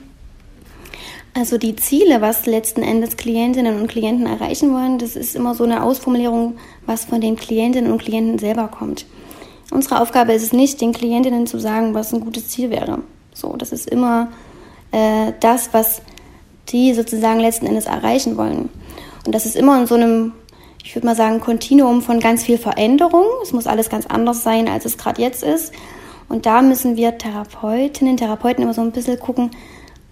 Also 1.36 1.58
die 1.58 1.76
Ziele, 1.76 2.22
was 2.22 2.46
letzten 2.46 2.84
Endes 2.84 3.18
Klientinnen 3.18 3.80
und 3.80 3.88
Klienten 3.88 4.28
erreichen 4.28 4.72
wollen, 4.74 5.00
das 5.00 5.16
ist 5.16 5.36
immer 5.36 5.56
so 5.56 5.64
eine 5.64 5.82
Ausformulierung, 5.82 6.58
was 6.86 7.06
von 7.06 7.22
den 7.22 7.38
Klientinnen 7.38 7.92
und 7.92 8.02
Klienten 8.02 8.38
selber 8.38 8.68
kommt. 8.68 9.06
Unsere 9.74 10.00
Aufgabe 10.00 10.34
ist 10.34 10.44
es 10.44 10.54
nicht, 10.54 10.80
den 10.82 10.94
Klientinnen 10.94 11.48
zu 11.48 11.58
sagen, 11.58 11.96
was 11.96 12.14
ein 12.14 12.20
gutes 12.20 12.48
Ziel 12.48 12.70
wäre. 12.70 13.00
So, 13.34 13.56
das 13.58 13.72
ist 13.72 13.90
immer 13.90 14.28
äh, 14.92 15.34
das, 15.40 15.74
was 15.74 16.04
die 16.70 16.94
sozusagen 16.94 17.40
letzten 17.40 17.66
Endes 17.66 17.88
erreichen 17.88 18.38
wollen. 18.38 18.70
Und 19.26 19.34
das 19.34 19.48
ist 19.48 19.56
immer 19.56 19.80
in 19.80 19.88
so 19.88 19.96
einem, 19.96 20.34
ich 20.84 20.96
würde 20.96 21.08
mal 21.08 21.16
sagen, 21.16 21.40
Kontinuum 21.40 22.04
von 22.04 22.20
ganz 22.20 22.44
viel 22.44 22.60
Veränderung. 22.60 23.26
Es 23.42 23.52
muss 23.52 23.66
alles 23.66 23.90
ganz 23.90 24.06
anders 24.06 24.44
sein, 24.44 24.68
als 24.68 24.86
es 24.86 25.00
gerade 25.00 25.20
jetzt 25.24 25.42
ist. 25.42 25.74
Und 26.30 26.46
da 26.46 26.62
müssen 26.62 26.96
wir 26.96 27.18
Therapeutinnen, 27.18 28.18
Therapeuten 28.18 28.64
immer 28.64 28.76
so 28.76 28.82
ein 28.82 28.92
bisschen 28.92 29.20
gucken, 29.20 29.50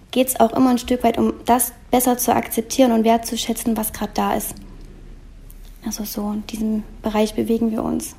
geht 0.09 0.29
es 0.29 0.39
auch 0.39 0.53
immer 0.53 0.71
ein 0.71 0.79
Stück 0.79 1.03
weit 1.03 1.19
um 1.19 1.33
das 1.45 1.71
besser 1.91 2.17
zu 2.17 2.33
akzeptieren 2.33 2.93
und 2.93 3.03
wertzuschätzen, 3.03 3.77
was 3.77 3.93
gerade 3.93 4.11
da 4.15 4.33
ist. 4.33 4.55
Also 5.85 6.03
so 6.03 6.31
in 6.31 6.47
diesem 6.47 6.83
Bereich 7.03 7.35
bewegen 7.35 7.69
wir 7.69 7.83
uns. 7.83 8.15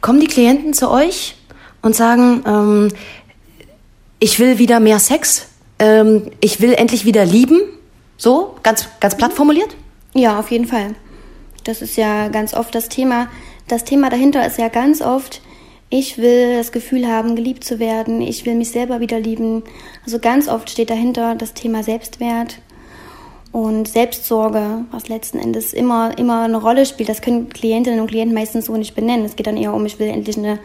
Kommen 0.00 0.20
die 0.20 0.26
Klienten 0.26 0.72
zu 0.72 0.90
euch 0.90 1.36
und 1.82 1.94
sagen, 1.96 2.42
ähm, 2.46 2.88
ich 4.20 4.38
will 4.38 4.58
wieder 4.58 4.80
mehr 4.80 4.98
Sex, 4.98 5.48
ähm, 5.78 6.30
ich 6.40 6.60
will 6.60 6.74
endlich 6.74 7.04
wieder 7.04 7.24
lieben? 7.24 7.60
So, 8.16 8.56
ganz, 8.62 8.88
ganz 9.00 9.16
platt 9.16 9.32
formuliert? 9.32 9.76
Ja, 10.14 10.38
auf 10.38 10.50
jeden 10.50 10.66
Fall. 10.66 10.94
Das 11.64 11.82
ist 11.82 11.96
ja 11.96 12.28
ganz 12.28 12.54
oft 12.54 12.74
das 12.74 12.88
Thema. 12.88 13.28
Das 13.68 13.84
Thema 13.84 14.10
dahinter 14.10 14.46
ist 14.46 14.58
ja 14.58 14.68
ganz 14.68 15.02
oft, 15.02 15.42
ich 15.90 16.18
will 16.18 16.56
das 16.56 16.72
Gefühl 16.72 17.06
haben, 17.06 17.36
geliebt 17.36 17.64
zu 17.64 17.78
werden, 17.78 18.20
ich 18.20 18.46
will 18.46 18.54
mich 18.54 18.70
selber 18.70 19.00
wieder 19.00 19.20
lieben. 19.20 19.62
Also 20.04 20.18
ganz 20.18 20.48
oft 20.48 20.70
steht 20.70 20.90
dahinter 20.90 21.34
das 21.34 21.54
Thema 21.54 21.82
Selbstwert 21.82 22.58
und 23.58 23.88
Selbstsorge, 23.88 24.84
was 24.92 25.08
letzten 25.08 25.40
Endes 25.40 25.72
immer, 25.72 26.16
immer 26.16 26.42
eine 26.42 26.58
Rolle 26.58 26.86
spielt. 26.86 27.08
Das 27.08 27.20
können 27.20 27.48
Klientinnen 27.48 27.98
und 27.98 28.06
Klienten 28.06 28.32
meistens 28.32 28.66
so 28.66 28.76
nicht 28.76 28.94
benennen. 28.94 29.24
Es 29.24 29.34
geht 29.34 29.48
dann 29.48 29.56
eher 29.56 29.74
um, 29.74 29.84
ich 29.84 29.98
will 29.98 30.06
endlich 30.06 30.38
eine 30.38 30.60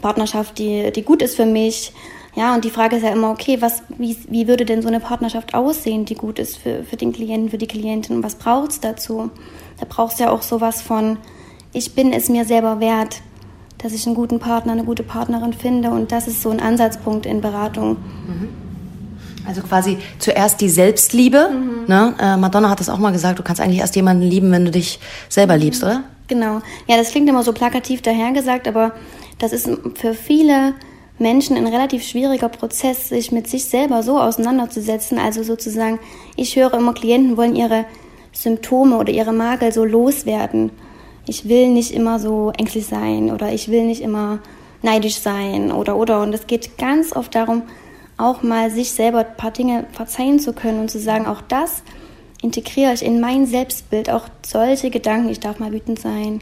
Partnerschaft, 0.00 0.58
die, 0.58 0.90
die 0.90 1.02
gut 1.02 1.20
ist 1.20 1.36
für 1.36 1.44
mich. 1.44 1.92
Ja, 2.34 2.54
und 2.54 2.64
die 2.64 2.70
Frage 2.70 2.96
ist 2.96 3.02
ja 3.02 3.10
immer, 3.10 3.30
okay, 3.32 3.60
was, 3.60 3.82
wie, 3.98 4.16
wie 4.30 4.48
würde 4.48 4.64
denn 4.64 4.80
so 4.80 4.88
eine 4.88 5.00
Partnerschaft 5.00 5.52
aussehen, 5.52 6.06
die 6.06 6.14
gut 6.14 6.38
ist 6.38 6.56
für, 6.56 6.84
für 6.84 6.96
den 6.96 7.12
Klienten, 7.12 7.50
für 7.50 7.58
die 7.58 7.66
Klientin? 7.66 8.16
Und 8.16 8.22
was 8.22 8.36
braucht 8.36 8.70
es 8.70 8.80
dazu? 8.80 9.30
Da 9.78 9.84
braucht 9.86 10.14
es 10.14 10.18
ja 10.18 10.30
auch 10.30 10.40
sowas 10.40 10.80
von, 10.80 11.18
ich 11.74 11.94
bin 11.94 12.14
es 12.14 12.30
mir 12.30 12.46
selber 12.46 12.80
wert, 12.80 13.20
dass 13.76 13.92
ich 13.92 14.06
einen 14.06 14.14
guten 14.14 14.38
Partner, 14.38 14.72
eine 14.72 14.84
gute 14.84 15.02
Partnerin 15.02 15.52
finde. 15.52 15.90
Und 15.90 16.12
das 16.12 16.26
ist 16.26 16.40
so 16.40 16.48
ein 16.48 16.60
Ansatzpunkt 16.60 17.26
in 17.26 17.42
Beratung. 17.42 17.98
Mhm. 18.26 18.67
Also 19.48 19.62
quasi 19.62 19.96
zuerst 20.18 20.60
die 20.60 20.68
Selbstliebe. 20.68 21.48
Mhm. 21.48 21.86
Ne? 21.86 22.14
Äh, 22.20 22.36
Madonna 22.36 22.68
hat 22.68 22.80
das 22.80 22.90
auch 22.90 22.98
mal 22.98 23.12
gesagt, 23.12 23.38
du 23.38 23.42
kannst 23.42 23.62
eigentlich 23.62 23.80
erst 23.80 23.96
jemanden 23.96 24.22
lieben, 24.22 24.52
wenn 24.52 24.66
du 24.66 24.70
dich 24.70 25.00
selber 25.30 25.54
mhm. 25.54 25.60
liebst, 25.62 25.82
oder? 25.82 26.04
Genau. 26.28 26.60
Ja, 26.86 26.98
das 26.98 27.10
klingt 27.10 27.28
immer 27.30 27.42
so 27.42 27.54
plakativ 27.54 28.02
dahergesagt, 28.02 28.68
aber 28.68 28.92
das 29.38 29.54
ist 29.54 29.70
für 29.94 30.12
viele 30.12 30.74
Menschen 31.18 31.56
ein 31.56 31.66
relativ 31.66 32.04
schwieriger 32.04 32.50
Prozess, 32.50 33.08
sich 33.08 33.32
mit 33.32 33.48
sich 33.48 33.64
selber 33.64 34.02
so 34.02 34.20
auseinanderzusetzen. 34.20 35.18
Also 35.18 35.42
sozusagen, 35.42 35.98
ich 36.36 36.54
höre 36.56 36.74
immer, 36.74 36.92
Klienten 36.92 37.38
wollen 37.38 37.56
ihre 37.56 37.86
Symptome 38.32 38.98
oder 38.98 39.10
ihre 39.10 39.32
Makel 39.32 39.72
so 39.72 39.86
loswerden. 39.86 40.70
Ich 41.26 41.48
will 41.48 41.68
nicht 41.68 41.92
immer 41.92 42.18
so 42.18 42.52
ängstlich 42.58 42.86
sein 42.86 43.30
oder 43.30 43.50
ich 43.50 43.70
will 43.70 43.84
nicht 43.84 44.02
immer 44.02 44.40
neidisch 44.82 45.16
sein 45.16 45.72
oder 45.72 45.96
oder. 45.96 46.20
Und 46.20 46.34
es 46.34 46.46
geht 46.46 46.76
ganz 46.76 47.16
oft 47.16 47.34
darum, 47.34 47.62
auch 48.18 48.42
mal 48.42 48.70
sich 48.70 48.92
selber 48.92 49.20
ein 49.20 49.36
paar 49.36 49.52
Dinge 49.52 49.86
verzeihen 49.92 50.40
zu 50.40 50.52
können 50.52 50.80
und 50.80 50.90
zu 50.90 50.98
sagen, 50.98 51.26
auch 51.26 51.40
das 51.40 51.82
integriere 52.42 52.92
ich 52.92 53.04
in 53.04 53.20
mein 53.20 53.46
Selbstbild, 53.46 54.10
auch 54.10 54.28
solche 54.44 54.90
Gedanken, 54.90 55.28
ich 55.28 55.40
darf 55.40 55.58
mal 55.58 55.72
wütend 55.72 55.98
sein, 55.98 56.40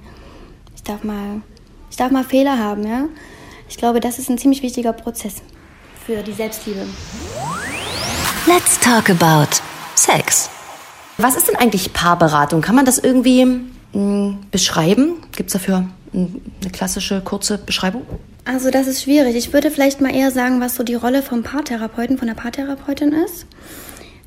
ich 0.75 0.83
darf 0.83 1.05
mal, 1.05 1.43
ich 1.91 1.97
darf 1.97 2.11
mal 2.11 2.25
Fehler 2.25 2.59
haben, 2.59 2.87
ja. 2.87 3.05
Ich 3.69 3.77
glaube, 3.77 4.01
das 4.01 4.19
ist 4.19 4.31
ein 4.31 4.39
ziemlich 4.39 4.63
wichtiger 4.63 4.93
Prozess 4.93 5.37
für 6.07 6.23
die 6.23 6.33
Selbstliebe. 6.33 6.87
Let's 8.47 8.79
talk 8.79 9.11
about 9.11 9.57
Sex. 9.97 10.49
Was 11.19 11.35
ist 11.37 11.49
denn 11.49 11.57
eigentlich 11.57 11.93
Paarberatung? 11.93 12.61
Kann 12.61 12.77
man 12.77 12.85
das 12.85 12.99
irgendwie 12.99 13.45
mh, 13.45 13.63
hm, 13.93 14.39
beschreiben? 14.51 15.17
Gibt 15.35 15.49
es 15.49 15.55
dafür 15.55 15.89
eine 16.13 16.71
klassische, 16.73 17.21
kurze 17.23 17.59
Beschreibung? 17.59 18.03
Also 18.47 18.71
das 18.71 18.87
ist 18.87 19.03
schwierig. 19.03 19.35
Ich 19.35 19.53
würde 19.53 19.73
vielleicht 19.73 20.01
mal 20.01 20.15
eher 20.15 20.31
sagen, 20.31 20.61
was 20.61 20.77
so 20.77 20.85
die 20.85 20.95
Rolle 20.95 21.23
vom 21.23 21.43
Paartherapeuten, 21.43 22.17
von 22.17 22.29
der 22.29 22.35
Paartherapeutin 22.35 23.13
ist. 23.13 23.45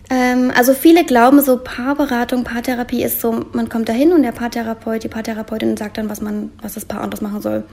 Ähm, 0.09 0.51
also 0.53 0.73
viele 0.73 1.05
glauben 1.05 1.41
so, 1.41 1.57
Paarberatung, 1.57 2.43
Paartherapie 2.43 3.01
ist 3.01 3.21
so, 3.21 3.45
man 3.53 3.69
kommt 3.69 3.87
dahin 3.87 4.11
und 4.11 4.23
der 4.23 4.33
Paartherapeut, 4.33 5.03
die 5.03 5.07
Paartherapeutin 5.07 5.77
sagt 5.77 5.97
dann, 5.97 6.09
was 6.09 6.19
man, 6.19 6.51
was 6.61 6.73
das 6.73 6.83
Paar 6.83 6.99
anders 6.99 7.21
machen 7.21 7.41
soll. 7.41 7.63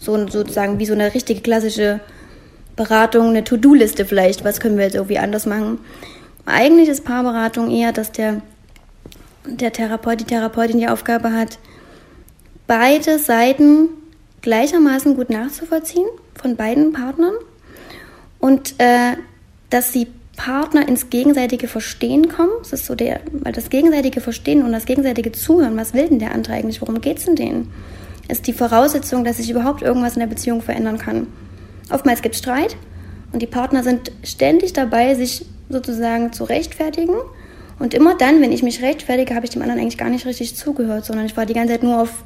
So 0.00 0.16
sozusagen 0.26 0.80
wie 0.80 0.86
so 0.86 0.94
eine 0.94 1.14
richtige 1.14 1.42
klassische 1.42 2.00
Beratung, 2.74 3.28
eine 3.28 3.44
To-Do-Liste 3.44 4.04
vielleicht, 4.04 4.44
was 4.44 4.58
können 4.58 4.76
wir 4.76 4.84
jetzt 4.84 4.96
irgendwie 4.96 5.18
anders 5.18 5.46
machen. 5.46 5.78
Eigentlich 6.44 6.88
ist 6.88 7.04
Paarberatung 7.04 7.70
eher, 7.70 7.92
dass 7.92 8.10
der, 8.10 8.42
der 9.46 9.72
Therapeut, 9.72 10.18
die 10.18 10.24
Therapeutin 10.24 10.80
die 10.80 10.88
Aufgabe 10.88 11.32
hat, 11.32 11.58
beide 12.66 13.20
Seiten 13.20 13.90
gleichermaßen 14.44 15.16
gut 15.16 15.30
nachzuvollziehen 15.30 16.06
von 16.34 16.54
beiden 16.54 16.92
Partnern 16.92 17.32
und 18.38 18.74
äh, 18.78 19.16
dass 19.70 19.92
sie 19.92 20.06
Partner 20.36 20.86
ins 20.86 21.08
gegenseitige 21.08 21.66
Verstehen 21.66 22.28
kommen. 22.28 22.50
Das 22.58 22.74
ist 22.74 22.84
so 22.84 22.94
der, 22.94 23.20
weil 23.32 23.52
das 23.52 23.70
gegenseitige 23.70 24.20
Verstehen 24.20 24.62
und 24.62 24.72
das 24.72 24.84
gegenseitige 24.84 25.32
Zuhören, 25.32 25.78
was 25.78 25.94
will 25.94 26.08
denn 26.08 26.18
der 26.18 26.32
andere 26.32 26.52
eigentlich, 26.52 26.82
worum 26.82 27.00
geht 27.00 27.18
es 27.18 27.24
denn 27.24 27.36
denen, 27.36 27.72
ist 28.28 28.46
die 28.46 28.52
Voraussetzung, 28.52 29.24
dass 29.24 29.38
sich 29.38 29.50
überhaupt 29.50 29.80
irgendwas 29.80 30.14
in 30.14 30.20
der 30.20 30.26
Beziehung 30.26 30.60
verändern 30.60 30.98
kann. 30.98 31.26
Oftmals 31.90 32.20
gibt 32.20 32.34
es 32.34 32.40
Streit 32.40 32.76
und 33.32 33.40
die 33.40 33.46
Partner 33.46 33.82
sind 33.82 34.12
ständig 34.24 34.74
dabei, 34.74 35.14
sich 35.14 35.46
sozusagen 35.70 36.34
zu 36.34 36.44
rechtfertigen. 36.44 37.16
Und 37.78 37.94
immer 37.94 38.14
dann, 38.14 38.42
wenn 38.42 38.52
ich 38.52 38.62
mich 38.62 38.82
rechtfertige, 38.82 39.34
habe 39.34 39.46
ich 39.46 39.50
dem 39.50 39.62
anderen 39.62 39.80
eigentlich 39.80 39.98
gar 39.98 40.10
nicht 40.10 40.26
richtig 40.26 40.54
zugehört, 40.54 41.06
sondern 41.06 41.24
ich 41.24 41.36
war 41.36 41.46
die 41.46 41.54
ganze 41.54 41.72
Zeit 41.72 41.82
nur 41.82 42.02
auf 42.02 42.24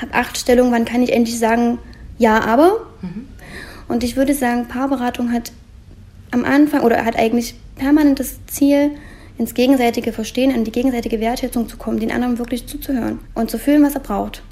hab 0.00 0.14
acht 0.14 0.38
Stellungen, 0.38 0.72
wann 0.72 0.84
kann 0.84 1.02
ich 1.02 1.12
endlich 1.12 1.38
sagen, 1.38 1.78
ja, 2.18 2.40
aber. 2.40 2.80
Mhm. 3.02 3.28
Und 3.88 4.04
ich 4.04 4.16
würde 4.16 4.34
sagen, 4.34 4.68
Paarberatung 4.68 5.32
hat 5.32 5.52
am 6.30 6.44
Anfang 6.44 6.82
oder 6.82 7.04
hat 7.04 7.16
eigentlich 7.16 7.54
permanent 7.76 8.20
das 8.20 8.38
Ziel, 8.46 8.92
ins 9.40 9.54
gegenseitige 9.54 10.12
Verstehen, 10.12 10.50
in 10.50 10.64
die 10.64 10.70
gegenseitige 10.70 11.18
Wertschätzung 11.18 11.66
zu 11.66 11.78
kommen, 11.78 11.98
den 11.98 12.12
anderen 12.12 12.38
wirklich 12.38 12.66
zuzuhören 12.66 13.20
und 13.34 13.50
zu 13.50 13.58
fühlen, 13.58 13.82
was 13.82 13.94
er 13.94 14.00
braucht. 14.00 14.42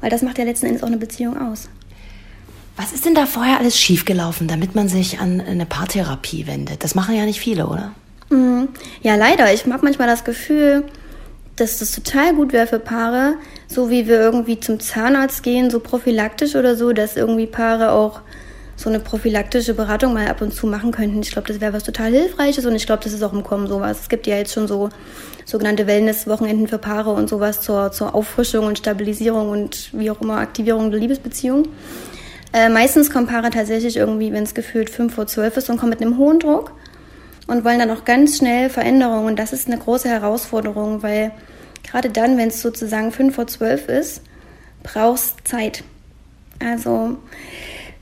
Weil 0.00 0.08
das 0.08 0.22
macht 0.22 0.38
ja 0.38 0.44
letzten 0.44 0.66
Endes 0.66 0.82
auch 0.82 0.86
eine 0.86 0.96
Beziehung 0.96 1.36
aus. 1.36 1.68
Was 2.76 2.92
ist 2.92 3.04
denn 3.04 3.14
da 3.14 3.26
vorher 3.26 3.58
alles 3.58 3.78
schiefgelaufen, 3.78 4.48
damit 4.48 4.74
man 4.74 4.88
sich 4.88 5.20
an 5.20 5.42
eine 5.42 5.66
Paartherapie 5.66 6.46
wendet? 6.46 6.82
Das 6.82 6.94
machen 6.94 7.14
ja 7.14 7.26
nicht 7.26 7.40
viele, 7.40 7.66
oder? 7.66 7.92
Mhm. 8.30 8.68
Ja, 9.02 9.16
leider. 9.16 9.52
Ich 9.52 9.66
habe 9.66 9.84
manchmal 9.84 10.08
das 10.08 10.24
Gefühl, 10.24 10.84
dass 11.56 11.78
das 11.78 11.92
total 11.92 12.34
gut 12.34 12.52
wäre 12.52 12.66
für 12.66 12.78
Paare, 12.78 13.34
so 13.68 13.90
wie 13.90 14.08
wir 14.08 14.20
irgendwie 14.20 14.58
zum 14.58 14.80
Zahnarzt 14.80 15.42
gehen, 15.42 15.70
so 15.70 15.80
prophylaktisch 15.80 16.56
oder 16.56 16.76
so, 16.76 16.92
dass 16.92 17.16
irgendwie 17.16 17.46
Paare 17.46 17.92
auch 17.92 18.20
so 18.76 18.88
eine 18.88 19.00
prophylaktische 19.00 19.74
Beratung 19.74 20.14
mal 20.14 20.28
ab 20.28 20.40
und 20.40 20.52
zu 20.52 20.66
machen 20.66 20.92
könnten. 20.92 21.20
Ich 21.20 21.30
glaube, 21.30 21.48
das 21.48 21.60
wäre 21.60 21.72
was 21.72 21.84
total 21.84 22.10
Hilfreiches 22.10 22.66
und 22.66 22.74
ich 22.74 22.86
glaube, 22.86 23.04
das 23.04 23.12
ist 23.12 23.22
auch 23.22 23.32
im 23.32 23.44
Kommen 23.44 23.66
sowas. 23.66 24.00
Es 24.00 24.08
gibt 24.08 24.26
ja 24.26 24.36
jetzt 24.36 24.54
schon 24.54 24.66
so 24.66 24.88
sogenannte 25.44 25.86
Wellness-Wochenenden 25.86 26.68
für 26.68 26.78
Paare 26.78 27.10
und 27.10 27.28
sowas 27.28 27.60
zur, 27.60 27.92
zur 27.92 28.14
Auffrischung 28.14 28.66
und 28.66 28.78
Stabilisierung 28.78 29.50
und 29.50 29.90
wie 29.92 30.10
auch 30.10 30.20
immer 30.20 30.38
Aktivierung 30.38 30.90
der 30.90 31.00
Liebesbeziehung. 31.00 31.68
Äh, 32.52 32.68
meistens 32.68 33.10
kommen 33.10 33.26
Paare 33.26 33.50
tatsächlich 33.50 33.96
irgendwie, 33.96 34.32
wenn 34.32 34.42
es 34.42 34.54
gefühlt 34.54 34.90
fünf 34.90 35.14
vor 35.14 35.26
zwölf 35.26 35.56
ist 35.56 35.70
und 35.70 35.78
kommen 35.78 35.90
mit 35.90 36.00
einem 36.00 36.18
hohen 36.18 36.38
Druck 36.38 36.72
und 37.52 37.66
wollen 37.66 37.78
dann 37.78 37.90
auch 37.90 38.06
ganz 38.06 38.38
schnell 38.38 38.70
Veränderungen. 38.70 39.26
Und 39.26 39.38
das 39.38 39.52
ist 39.52 39.68
eine 39.68 39.76
große 39.76 40.08
Herausforderung, 40.08 41.02
weil 41.02 41.32
gerade 41.82 42.08
dann, 42.08 42.38
wenn 42.38 42.48
es 42.48 42.62
sozusagen 42.62 43.12
fünf 43.12 43.34
vor 43.34 43.46
zwölf 43.46 43.88
ist, 43.88 44.22
brauchst 44.82 45.46
Zeit. 45.46 45.84
Also 46.60 47.18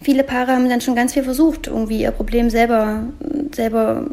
viele 0.00 0.22
Paare 0.22 0.52
haben 0.52 0.68
dann 0.68 0.80
schon 0.80 0.94
ganz 0.94 1.14
viel 1.14 1.24
versucht, 1.24 1.66
irgendwie 1.66 2.00
ihr 2.00 2.12
Problem 2.12 2.48
selber, 2.48 3.02
selber 3.52 4.06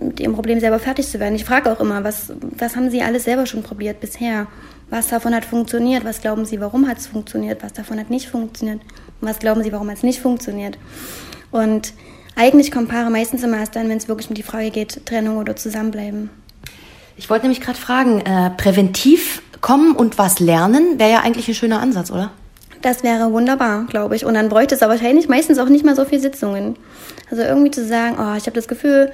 mit 0.00 0.20
ihrem 0.20 0.34
Problem 0.34 0.60
selber 0.60 0.78
fertig 0.78 1.08
zu 1.08 1.18
werden. 1.18 1.34
Ich 1.34 1.46
frage 1.46 1.72
auch 1.72 1.80
immer, 1.80 2.04
was, 2.04 2.30
was 2.58 2.76
haben 2.76 2.90
Sie 2.90 3.00
alles 3.00 3.24
selber 3.24 3.46
schon 3.46 3.62
probiert 3.62 4.00
bisher? 4.00 4.48
Was 4.90 5.08
davon 5.08 5.34
hat 5.34 5.46
funktioniert? 5.46 6.04
Was 6.04 6.20
glauben 6.20 6.44
Sie, 6.44 6.60
warum 6.60 6.88
hat 6.88 6.98
es 6.98 7.06
funktioniert? 7.06 7.62
Was 7.62 7.72
davon 7.72 7.98
hat 7.98 8.10
nicht 8.10 8.28
funktioniert? 8.28 8.80
Und 9.20 9.28
was 9.28 9.38
glauben 9.38 9.62
Sie, 9.62 9.72
warum 9.72 9.88
hat 9.88 9.96
es 9.96 10.02
nicht 10.02 10.20
funktioniert? 10.20 10.78
Und 11.50 11.94
eigentlich 12.38 12.70
kommen 12.70 12.86
Paare 12.86 13.10
meistens 13.10 13.42
immer 13.42 13.58
erst 13.58 13.76
dann, 13.76 13.88
wenn 13.88 13.98
es 13.98 14.08
wirklich 14.08 14.28
um 14.28 14.34
die 14.34 14.42
Frage 14.42 14.70
geht, 14.70 15.04
Trennung 15.04 15.36
oder 15.38 15.56
Zusammenbleiben. 15.56 16.30
Ich 17.16 17.28
wollte 17.28 17.44
nämlich 17.46 17.60
gerade 17.60 17.78
fragen, 17.78 18.20
äh, 18.20 18.50
präventiv 18.50 19.42
kommen 19.60 19.96
und 19.96 20.18
was 20.18 20.38
lernen 20.38 20.98
wäre 21.00 21.10
ja 21.10 21.20
eigentlich 21.20 21.48
ein 21.48 21.54
schöner 21.54 21.80
Ansatz, 21.80 22.12
oder? 22.12 22.30
Das 22.80 23.02
wäre 23.02 23.32
wunderbar, 23.32 23.86
glaube 23.90 24.14
ich. 24.14 24.24
Und 24.24 24.34
dann 24.34 24.48
bräuchte 24.48 24.76
es 24.76 24.82
aber 24.82 24.92
wahrscheinlich 24.92 25.28
meistens 25.28 25.58
auch 25.58 25.68
nicht 25.68 25.84
mal 25.84 25.96
so 25.96 26.04
viele 26.04 26.20
Sitzungen. 26.20 26.76
Also 27.28 27.42
irgendwie 27.42 27.72
zu 27.72 27.84
sagen, 27.84 28.16
oh, 28.20 28.36
ich 28.36 28.44
habe 28.44 28.52
das 28.52 28.68
Gefühl, 28.68 29.10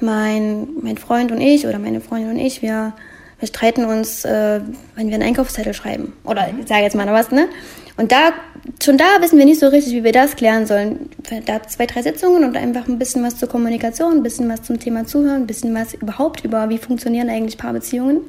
mein, 0.00 0.68
mein 0.82 0.98
Freund 0.98 1.32
und 1.32 1.40
ich 1.40 1.66
oder 1.66 1.78
meine 1.78 2.02
Freundin 2.02 2.32
und 2.32 2.38
ich, 2.38 2.60
wir, 2.60 2.92
wir 3.38 3.48
streiten 3.48 3.86
uns, 3.86 4.26
äh, 4.26 4.60
wenn 4.94 5.08
wir 5.08 5.14
einen 5.14 5.22
Einkaufszettel 5.22 5.72
schreiben. 5.72 6.12
Oder 6.24 6.48
ich 6.60 6.68
sage 6.68 6.82
jetzt 6.82 6.94
mal 6.94 7.06
noch 7.06 7.14
was, 7.14 7.30
ne? 7.30 7.48
Und 7.96 8.12
da, 8.12 8.32
schon 8.82 8.98
da 8.98 9.04
wissen 9.20 9.38
wir 9.38 9.46
nicht 9.46 9.60
so 9.60 9.68
richtig, 9.68 9.94
wie 9.94 10.04
wir 10.04 10.12
das 10.12 10.36
klären 10.36 10.66
sollen. 10.66 11.08
Da 11.46 11.62
zwei, 11.62 11.86
drei 11.86 12.02
Sitzungen 12.02 12.44
und 12.44 12.56
einfach 12.56 12.86
ein 12.88 12.98
bisschen 12.98 13.22
was 13.22 13.36
zur 13.36 13.48
Kommunikation, 13.48 14.12
ein 14.12 14.22
bisschen 14.22 14.48
was 14.48 14.62
zum 14.62 14.78
Thema 14.78 15.06
Zuhören, 15.06 15.42
ein 15.42 15.46
bisschen 15.46 15.74
was 15.74 15.94
überhaupt 15.94 16.44
über, 16.44 16.68
wie 16.68 16.78
funktionieren 16.78 17.30
eigentlich 17.30 17.56
Paarbeziehungen. 17.56 18.20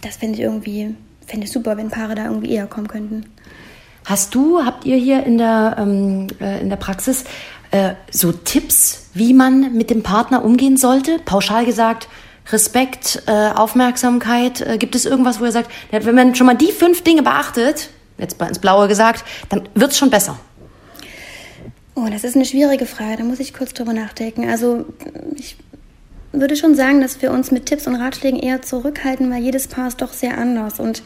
Das 0.00 0.16
fände 0.16 0.34
ich 0.34 0.40
irgendwie, 0.40 0.94
fände 1.26 1.46
ich 1.46 1.52
super, 1.52 1.76
wenn 1.76 1.90
Paare 1.90 2.14
da 2.14 2.24
irgendwie 2.26 2.52
eher 2.52 2.66
kommen 2.66 2.88
könnten. 2.88 3.26
Hast 4.06 4.34
du, 4.34 4.64
habt 4.64 4.84
ihr 4.84 4.96
hier 4.96 5.24
in 5.24 5.38
der, 5.38 5.76
ähm, 5.78 6.26
äh, 6.40 6.60
in 6.60 6.68
der 6.68 6.76
Praxis 6.76 7.24
äh, 7.70 7.94
so 8.10 8.32
Tipps, 8.32 9.08
wie 9.14 9.32
man 9.32 9.74
mit 9.74 9.90
dem 9.90 10.02
Partner 10.02 10.44
umgehen 10.44 10.76
sollte? 10.76 11.18
Pauschal 11.24 11.64
gesagt, 11.64 12.08
Respekt, 12.52 13.22
äh, 13.26 13.50
Aufmerksamkeit. 13.50 14.60
Äh, 14.60 14.76
gibt 14.78 14.94
es 14.94 15.06
irgendwas, 15.06 15.40
wo 15.40 15.44
ihr 15.44 15.52
sagt, 15.52 15.70
wenn 15.90 16.14
man 16.14 16.34
schon 16.34 16.46
mal 16.46 16.56
die 16.56 16.72
fünf 16.72 17.02
Dinge 17.02 17.22
beachtet, 17.22 17.88
jetzt 18.18 18.38
mal 18.38 18.48
ins 18.48 18.58
Blaue 18.58 18.88
gesagt, 18.88 19.24
dann 19.48 19.68
wird 19.74 19.92
es 19.92 19.98
schon 19.98 20.10
besser? 20.10 20.38
Oh, 21.94 22.06
das 22.10 22.24
ist 22.24 22.34
eine 22.34 22.44
schwierige 22.44 22.86
Frage. 22.86 23.18
Da 23.18 23.24
muss 23.24 23.40
ich 23.40 23.54
kurz 23.54 23.72
drüber 23.72 23.92
nachdenken. 23.92 24.48
Also 24.48 24.84
ich 25.36 25.56
würde 26.32 26.56
schon 26.56 26.74
sagen, 26.74 27.00
dass 27.00 27.22
wir 27.22 27.30
uns 27.30 27.50
mit 27.50 27.66
Tipps 27.66 27.86
und 27.86 27.94
Ratschlägen 27.94 28.40
eher 28.40 28.62
zurückhalten, 28.62 29.30
weil 29.30 29.42
jedes 29.42 29.68
Paar 29.68 29.88
ist 29.88 30.02
doch 30.02 30.12
sehr 30.12 30.36
anders. 30.36 30.80
Und 30.80 31.02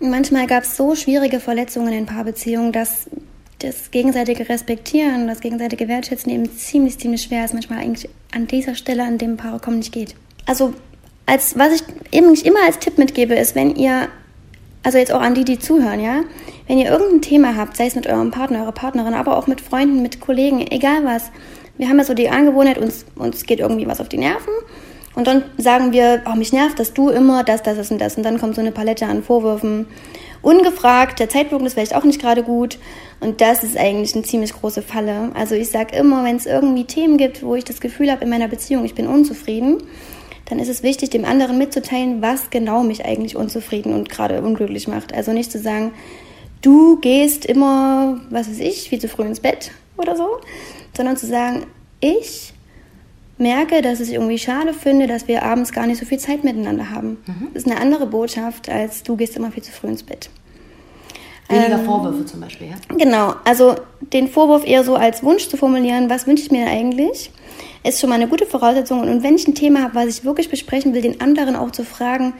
manchmal 0.00 0.46
gab 0.46 0.62
es 0.62 0.76
so 0.76 0.94
schwierige 0.94 1.40
Verletzungen 1.40 1.92
in 1.92 2.06
Paarbeziehungen, 2.06 2.72
dass 2.72 3.06
das 3.58 3.90
gegenseitige 3.90 4.48
Respektieren, 4.48 5.26
das 5.26 5.40
gegenseitige 5.40 5.88
Wertschätzen 5.88 6.30
eben 6.30 6.56
ziemlich, 6.56 6.98
ziemlich 6.98 7.22
schwer 7.22 7.44
ist, 7.44 7.54
manchmal 7.54 7.80
eigentlich 7.80 8.08
an 8.32 8.46
dieser 8.46 8.74
Stelle, 8.76 9.02
an 9.02 9.18
dem 9.18 9.36
Paare 9.36 9.58
kommen, 9.58 9.78
nicht 9.78 9.92
geht. 9.92 10.14
Also, 10.46 10.74
als, 11.26 11.58
was 11.58 11.74
ich 11.74 11.82
eben 12.12 12.30
nicht 12.30 12.46
immer 12.46 12.64
als 12.64 12.78
Tipp 12.78 12.98
mitgebe, 12.98 13.34
ist, 13.34 13.56
wenn 13.56 13.74
ihr, 13.74 14.08
also 14.88 14.96
jetzt 14.96 15.12
auch 15.12 15.20
an 15.20 15.34
die, 15.34 15.44
die 15.44 15.58
zuhören, 15.58 16.00
ja, 16.00 16.22
wenn 16.66 16.78
ihr 16.78 16.90
irgendein 16.90 17.20
Thema 17.20 17.56
habt, 17.56 17.76
sei 17.76 17.88
es 17.88 17.94
mit 17.94 18.06
eurem 18.06 18.30
Partner, 18.30 18.62
eurer 18.62 18.72
Partnerin, 18.72 19.12
aber 19.12 19.36
auch 19.36 19.46
mit 19.46 19.60
Freunden, 19.60 20.00
mit 20.00 20.18
Kollegen, 20.18 20.66
egal 20.66 21.04
was, 21.04 21.30
wir 21.76 21.90
haben 21.90 21.98
ja 21.98 22.04
so 22.04 22.14
die 22.14 22.30
Angewohnheit, 22.30 22.78
uns, 22.78 23.04
uns 23.14 23.44
geht 23.44 23.60
irgendwie 23.60 23.86
was 23.86 24.00
auf 24.00 24.08
die 24.08 24.16
Nerven 24.16 24.54
und 25.14 25.26
dann 25.26 25.42
sagen 25.58 25.92
wir, 25.92 26.22
oh, 26.24 26.36
mich 26.36 26.54
nervt, 26.54 26.78
dass 26.78 26.94
du 26.94 27.10
immer 27.10 27.44
das, 27.44 27.62
das, 27.62 27.76
das 27.76 27.90
und 27.90 28.00
das. 28.00 28.16
Und 28.16 28.22
dann 28.22 28.38
kommt 28.38 28.54
so 28.54 28.62
eine 28.62 28.72
Palette 28.72 29.04
an 29.04 29.22
Vorwürfen. 29.22 29.86
Ungefragt, 30.40 31.20
der 31.20 31.28
Zeitpunkt 31.28 31.66
ist 31.66 31.74
vielleicht 31.74 31.94
auch 31.94 32.04
nicht 32.04 32.20
gerade 32.20 32.42
gut. 32.42 32.78
Und 33.20 33.42
das 33.42 33.62
ist 33.62 33.76
eigentlich 33.76 34.14
eine 34.14 34.24
ziemlich 34.24 34.54
große 34.54 34.80
Falle. 34.80 35.32
Also 35.34 35.54
ich 35.54 35.68
sage 35.68 35.96
immer, 35.96 36.24
wenn 36.24 36.36
es 36.36 36.46
irgendwie 36.46 36.84
Themen 36.84 37.18
gibt, 37.18 37.42
wo 37.42 37.54
ich 37.56 37.64
das 37.64 37.80
Gefühl 37.80 38.10
habe 38.10 38.24
in 38.24 38.30
meiner 38.30 38.48
Beziehung, 38.48 38.86
ich 38.86 38.94
bin 38.94 39.06
unzufrieden, 39.06 39.82
dann 40.48 40.58
ist 40.58 40.68
es 40.68 40.82
wichtig, 40.82 41.10
dem 41.10 41.24
anderen 41.24 41.58
mitzuteilen, 41.58 42.22
was 42.22 42.50
genau 42.50 42.82
mich 42.82 43.04
eigentlich 43.04 43.36
unzufrieden 43.36 43.92
und 43.92 44.08
gerade 44.08 44.40
unglücklich 44.40 44.88
macht. 44.88 45.12
Also 45.12 45.32
nicht 45.32 45.52
zu 45.52 45.58
sagen, 45.58 45.92
du 46.62 46.96
gehst 46.96 47.44
immer, 47.44 48.20
was 48.30 48.48
weiß 48.48 48.60
ich, 48.60 48.88
viel 48.88 48.98
zu 48.98 49.08
früh 49.08 49.24
ins 49.24 49.40
Bett 49.40 49.72
oder 49.98 50.16
so, 50.16 50.38
sondern 50.96 51.16
zu 51.16 51.26
sagen, 51.26 51.66
ich 52.00 52.54
merke, 53.36 53.82
dass 53.82 54.00
ich 54.00 54.14
irgendwie 54.14 54.38
schade 54.38 54.72
finde, 54.72 55.06
dass 55.06 55.28
wir 55.28 55.42
abends 55.42 55.70
gar 55.72 55.86
nicht 55.86 55.98
so 55.98 56.06
viel 56.06 56.18
Zeit 56.18 56.44
miteinander 56.44 56.90
haben. 56.90 57.18
Mhm. 57.26 57.48
Das 57.52 57.64
ist 57.64 57.70
eine 57.70 57.80
andere 57.80 58.06
Botschaft, 58.06 58.68
als 58.70 59.02
du 59.02 59.16
gehst 59.16 59.36
immer 59.36 59.52
viel 59.52 59.62
zu 59.62 59.70
früh 59.70 59.88
ins 59.88 60.02
Bett. 60.02 60.30
Weniger 61.48 61.78
ähm, 61.78 61.84
Vorwürfe 61.84 62.24
zum 62.24 62.40
Beispiel, 62.40 62.68
ja? 62.68 62.96
Genau, 62.96 63.34
also 63.44 63.76
den 64.12 64.28
Vorwurf 64.28 64.66
eher 64.66 64.82
so 64.82 64.96
als 64.96 65.22
Wunsch 65.22 65.48
zu 65.48 65.56
formulieren, 65.56 66.10
was 66.10 66.26
wünsche 66.26 66.44
ich 66.44 66.50
mir 66.50 66.66
eigentlich, 66.66 67.30
ist 67.88 68.00
schon 68.00 68.10
mal 68.10 68.16
eine 68.16 68.28
gute 68.28 68.46
Voraussetzung. 68.46 69.00
Und 69.00 69.22
wenn 69.22 69.36
ich 69.36 69.46
ein 69.48 69.54
Thema 69.54 69.82
habe, 69.82 69.94
was 69.94 70.06
ich 70.06 70.24
wirklich 70.24 70.50
besprechen 70.50 70.94
will, 70.94 71.02
den 71.02 71.20
anderen 71.20 71.56
auch 71.56 71.70
zu 71.70 71.84
fragen, 71.84 72.34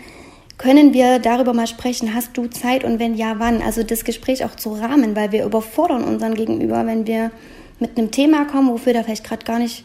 können 0.58 0.92
wir 0.92 1.20
darüber 1.20 1.54
mal 1.54 1.66
sprechen? 1.66 2.14
Hast 2.14 2.36
du 2.36 2.46
Zeit 2.48 2.84
und 2.84 2.98
wenn 2.98 3.14
ja, 3.14 3.34
wann? 3.38 3.62
Also 3.62 3.84
das 3.84 4.04
Gespräch 4.04 4.44
auch 4.44 4.56
zu 4.56 4.72
rahmen, 4.72 5.14
weil 5.14 5.30
wir 5.32 5.44
überfordern 5.44 6.02
unseren 6.02 6.34
Gegenüber, 6.34 6.84
wenn 6.84 7.06
wir 7.06 7.30
mit 7.78 7.96
einem 7.96 8.10
Thema 8.10 8.44
kommen, 8.44 8.68
wofür 8.70 8.92
der 8.92 9.04
vielleicht 9.04 9.24
gerade 9.24 9.44
gar 9.44 9.60
nicht, 9.60 9.84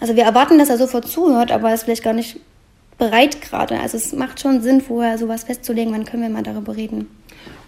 also 0.00 0.14
wir 0.14 0.24
erwarten, 0.24 0.58
dass 0.58 0.68
er 0.68 0.76
sofort 0.76 1.08
zuhört, 1.08 1.50
aber 1.50 1.68
er 1.68 1.74
ist 1.74 1.84
vielleicht 1.84 2.02
gar 2.02 2.12
nicht 2.12 2.38
bereit 2.98 3.40
gerade. 3.40 3.80
Also 3.80 3.96
es 3.96 4.12
macht 4.12 4.40
schon 4.40 4.60
Sinn, 4.60 4.82
vorher 4.82 5.16
sowas 5.16 5.44
festzulegen, 5.44 5.94
wann 5.94 6.04
können 6.04 6.22
wir 6.22 6.30
mal 6.30 6.42
darüber 6.42 6.76
reden. 6.76 7.08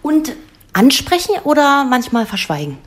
Und 0.03 0.35
ansprechen 0.73 1.33
oder 1.45 1.83
manchmal 1.83 2.27
verschweigen? 2.27 2.77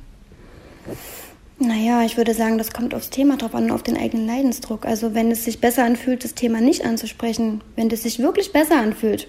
Naja, 1.60 2.04
ich 2.04 2.16
würde 2.16 2.34
sagen, 2.34 2.56
das 2.56 2.72
kommt 2.72 2.94
aufs 2.94 3.10
Thema 3.10 3.36
drauf 3.36 3.54
an, 3.54 3.72
auf 3.72 3.82
den 3.82 3.96
eigenen 3.96 4.26
Leidensdruck. 4.26 4.86
Also 4.86 5.14
wenn 5.14 5.30
es 5.32 5.44
sich 5.44 5.60
besser 5.60 5.84
anfühlt, 5.84 6.22
das 6.22 6.34
Thema 6.34 6.60
nicht 6.60 6.84
anzusprechen, 6.84 7.62
wenn 7.74 7.90
es 7.90 8.04
sich 8.04 8.20
wirklich 8.20 8.52
besser 8.52 8.76
anfühlt, 8.76 9.26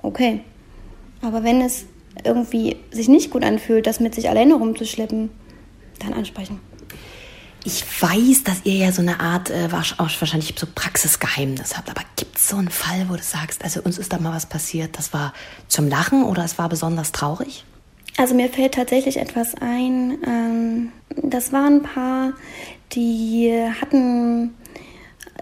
okay. 0.00 0.40
Aber 1.20 1.44
wenn 1.44 1.60
es 1.60 1.84
irgendwie 2.24 2.76
sich 2.90 3.08
nicht 3.08 3.30
gut 3.30 3.44
anfühlt, 3.44 3.86
das 3.86 4.00
mit 4.00 4.14
sich 4.14 4.30
alleine 4.30 4.54
rumzuschleppen, 4.54 5.30
dann 5.98 6.14
ansprechen. 6.14 6.60
Ich 7.64 7.84
weiß, 8.00 8.44
dass 8.44 8.64
ihr 8.64 8.74
ja 8.74 8.92
so 8.92 9.02
eine 9.02 9.20
Art, 9.20 9.50
äh, 9.50 9.70
wahrscheinlich 9.70 10.54
so 10.56 10.66
Praxisgeheimnis 10.74 11.76
habt, 11.76 11.90
aber 11.90 12.02
gibt 12.16 12.38
es 12.38 12.48
so 12.48 12.56
einen 12.56 12.70
Fall, 12.70 13.08
wo 13.10 13.16
du 13.16 13.22
sagst, 13.22 13.62
also 13.64 13.82
uns 13.82 13.98
ist 13.98 14.12
da 14.12 14.18
mal 14.18 14.32
was 14.32 14.46
passiert, 14.46 14.96
das 14.96 15.12
war 15.12 15.34
zum 15.66 15.88
Lachen 15.88 16.24
oder 16.24 16.44
es 16.44 16.56
war 16.56 16.68
besonders 16.70 17.12
traurig? 17.12 17.64
Also 18.18 18.34
mir 18.34 18.48
fällt 18.48 18.74
tatsächlich 18.74 19.16
etwas 19.16 19.54
ein. 19.54 20.18
Ähm, 20.26 20.92
das 21.22 21.52
waren 21.52 21.76
ein 21.76 21.82
paar, 21.82 22.32
die 22.92 23.54
hatten, 23.80 24.54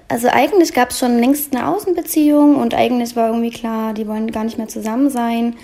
also 0.09 0.29
eigentlich 0.29 0.75
gab 0.75 0.91
es 0.91 0.99
schon 0.99 1.19
längst 1.19 1.57
eine 1.57 1.69
Außenbeziehung 1.69 2.57
und 2.57 2.75
eigentlich 2.75 3.17
war 3.17 3.29
irgendwie 3.29 3.51
klar, 3.51 3.95
die 3.95 4.07
wollen 4.07 4.31
gar 4.31 4.45
nicht 4.45 4.59
mehr 4.59 4.69
zusammen 4.69 5.09
sein. 5.09 5.57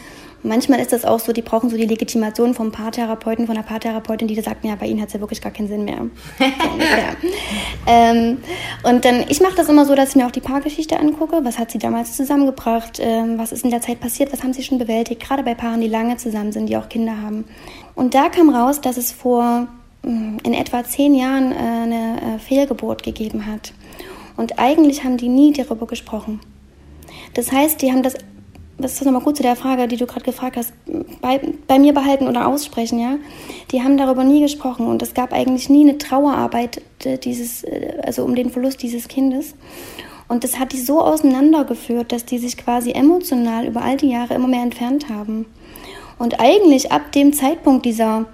Manchmal 0.45 0.81
ist 0.81 0.93
das 0.93 1.05
auch 1.05 1.21
so, 1.21 1.33
die 1.33 1.43
brauchen 1.43 1.71
so 1.71 1.77
die 1.77 1.87
Legitimation 1.87 2.53
vom 2.55 2.73
Paartherapeuten, 2.73 3.47
von 3.47 3.55
der 3.55 3.63
Paartherapeutin, 3.63 4.27
die 4.27 4.41
sagt, 4.41 4.65
ja, 4.65 4.75
bei 4.75 4.87
ihnen 4.87 5.01
hat 5.01 5.09
es 5.09 5.15
ja 5.15 5.21
wirklich 5.21 5.41
gar 5.41 5.53
keinen 5.53 5.69
Sinn 5.69 5.85
mehr. 5.85 6.07
ja. 6.41 7.17
ähm, 7.87 8.39
und 8.83 9.05
dann, 9.05 9.25
ich 9.29 9.41
mache 9.41 9.55
das 9.55 9.69
immer 9.69 9.87
so, 9.87 9.95
dass 9.95 10.11
ich 10.11 10.17
mir 10.17 10.27
auch 10.27 10.33
die 10.33 10.41
Paargeschichte 10.41 10.99
angucke. 10.99 11.41
Was 11.45 11.59
hat 11.59 11.71
sie 11.71 11.79
damals 11.79 12.17
zusammengebracht? 12.17 12.99
Ähm, 13.01 13.39
was 13.39 13.53
ist 13.53 13.65
in 13.65 13.71
der 13.71 13.81
Zeit 13.81 14.01
passiert? 14.01 14.33
Was 14.33 14.43
haben 14.43 14.53
sie 14.53 14.65
schon 14.65 14.79
bewältigt? 14.79 15.23
Gerade 15.23 15.45
bei 15.45 15.55
Paaren, 15.55 15.81
die 15.81 15.89
lange 15.89 16.17
zusammen 16.17 16.51
sind, 16.51 16.67
die 16.67 16.77
auch 16.77 16.89
Kinder 16.89 17.23
haben. 17.23 17.45
Und 17.95 18.15
da 18.15 18.29
kam 18.29 18.51
raus, 18.51 18.81
dass 18.81 18.97
es 18.97 19.13
vor 19.13 19.69
mm, 20.03 20.39
in 20.43 20.55
etwa 20.55 20.83
zehn 20.83 21.15
Jahren 21.15 21.53
äh, 21.53 21.55
eine 21.55 22.17
äh, 22.17 22.39
Fehlgeburt 22.41 23.05
gegeben 23.05 23.47
hat. 23.47 23.73
Und 24.37 24.59
eigentlich 24.59 25.05
haben 25.05 25.19
die 25.19 25.29
nie 25.29 25.53
darüber 25.53 25.87
gesprochen. 25.87 26.41
Das 27.35 27.53
heißt, 27.53 27.81
die 27.81 27.93
haben 27.93 28.03
das 28.03 28.15
das 28.83 28.95
ist 28.95 29.05
nochmal 29.05 29.23
gut 29.23 29.37
zu 29.37 29.43
der 29.43 29.57
Frage, 29.57 29.89
die 29.89 29.97
du 29.97 30.07
gerade 30.07 30.25
gefragt 30.25 30.57
hast, 30.57 30.73
bei, 31.21 31.41
bei, 31.67 31.79
mir 31.79 31.95
behalten 31.95 32.29
oder 32.29 32.47
aussprechen, 32.47 32.99
ja. 32.99 33.17
Die 33.71 33.83
haben 33.83 33.97
darüber 33.97 34.25
nie 34.25 34.41
gesprochen 34.43 34.87
und 34.87 35.03
es 35.03 35.15
gab 35.15 35.33
eigentlich 35.33 35.71
nie 35.71 35.89
eine 35.89 35.99
Trauerarbeit 35.99 36.83
äh, 37.05 37.19
dieses, 37.19 37.65
äh, 37.65 37.99
also 38.03 38.25
um 38.25 38.35
den 38.35 38.51
Verlust 38.51 38.83
dieses 38.83 39.09
Kindes. 39.09 39.55
Und 40.29 40.45
das 40.45 40.59
hat 40.59 40.73
die 40.73 40.81
so 40.81 41.01
auseinandergeführt, 41.03 42.13
dass 42.13 42.25
die 42.25 42.39
sich 42.39 42.57
quasi 42.57 42.93
emotional 42.93 43.67
über 43.67 43.83
all 43.83 43.97
die 43.97 44.11
Jahre 44.11 44.35
immer 44.35 44.49
mehr 44.49 44.63
entfernt 44.63 45.09
haben. 45.09 45.47
Und 46.19 46.41
eigentlich 46.41 46.93
ab 46.93 47.13
dem 47.13 47.33
Zeitpunkt 47.33 47.85
dieser, 47.85 48.27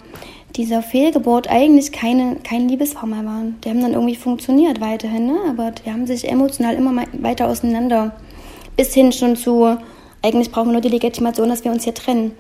dieser 0.57 0.83
Fehlgeburt 0.83 1.49
eigentlich 1.49 1.91
keine, 1.91 2.37
kein 2.45 2.69
Liebespaar 2.69 3.07
mehr 3.07 3.25
waren. 3.25 3.57
Die 3.65 3.71
haben 3.71 3.81
dann 3.81 3.95
irgendwie 3.95 4.15
funktioniert 4.15 4.81
weiterhin, 4.81 5.27
ne? 5.27 5.39
aber 5.49 5.73
die 5.73 5.91
haben 5.91 6.07
sich 6.07 6.29
emotional 6.29 6.75
immer 6.75 7.05
weiter 7.15 7.49
auseinander. 7.49 8.15
Bis 8.77 8.95
hin 8.95 9.11
schon 9.11 9.37
zu 9.37 9.79
eigentlich 10.23 10.51
brauchen 10.51 10.69
wir 10.69 10.73
nur 10.73 10.81
die 10.81 10.89
Legitimation, 10.89 11.49
dass 11.49 11.65
wir 11.65 11.71
uns 11.71 11.85
hier 11.85 11.95
trennen. 11.95 12.33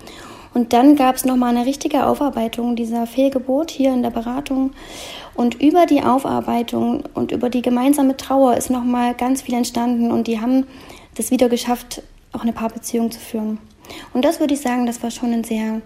Und 0.54 0.72
dann 0.72 0.96
gab 0.96 1.16
es 1.16 1.24
nochmal 1.24 1.54
eine 1.54 1.66
richtige 1.66 2.06
Aufarbeitung 2.06 2.74
dieser 2.74 3.06
Fehlgeburt 3.06 3.70
hier 3.70 3.92
in 3.92 4.02
der 4.02 4.10
Beratung. 4.10 4.72
Und 5.34 5.60
über 5.62 5.86
die 5.86 6.02
Aufarbeitung 6.02 7.04
und 7.14 7.32
über 7.32 7.50
die 7.50 7.62
gemeinsame 7.62 8.16
Trauer 8.16 8.56
ist 8.56 8.70
nochmal 8.70 9.14
ganz 9.14 9.42
viel 9.42 9.54
entstanden. 9.54 10.10
Und 10.10 10.26
die 10.26 10.40
haben 10.40 10.66
das 11.14 11.30
wieder 11.30 11.48
geschafft, 11.48 12.02
auch 12.32 12.42
eine 12.42 12.52
Paarbeziehung 12.52 13.10
zu 13.10 13.20
führen. 13.20 13.58
Und 14.12 14.24
das 14.24 14.40
würde 14.40 14.54
ich 14.54 14.60
sagen, 14.60 14.86
das 14.86 15.02
war 15.02 15.10
schon 15.10 15.32
ein 15.32 15.44
sehr, 15.44 15.80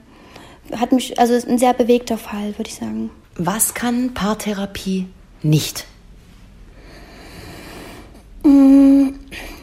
hat 0.76 0.92
mich, 0.92 1.18
also 1.18 1.35
ein 1.35 1.59
sehr 1.59 1.74
bewegter 1.74 2.18
Fall, 2.18 2.57
würde 2.59 2.68
ich 2.68 2.76
sagen. 2.76 3.11
Was 3.37 3.74
kann 3.74 4.14
Paartherapie 4.14 5.07
nicht? 5.42 5.87
Mm, 8.42 9.14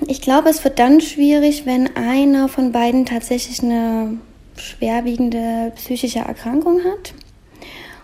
ich 0.07 0.21
glaube, 0.21 0.49
es 0.49 0.63
wird 0.63 0.79
dann 0.79 1.01
schwierig, 1.01 1.65
wenn 1.65 1.95
einer 1.95 2.47
von 2.47 2.71
beiden 2.71 3.05
tatsächlich 3.05 3.61
eine 3.61 4.17
schwerwiegende 4.55 5.71
psychische 5.75 6.19
Erkrankung 6.19 6.81
hat. 6.83 7.13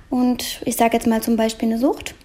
Und 0.09 0.61
ich 0.65 0.75
sage 0.75 0.93
jetzt 0.93 1.07
mal 1.07 1.21
zum 1.21 1.35
Beispiel 1.35 1.69
eine 1.69 1.77
Sucht. 1.77 2.15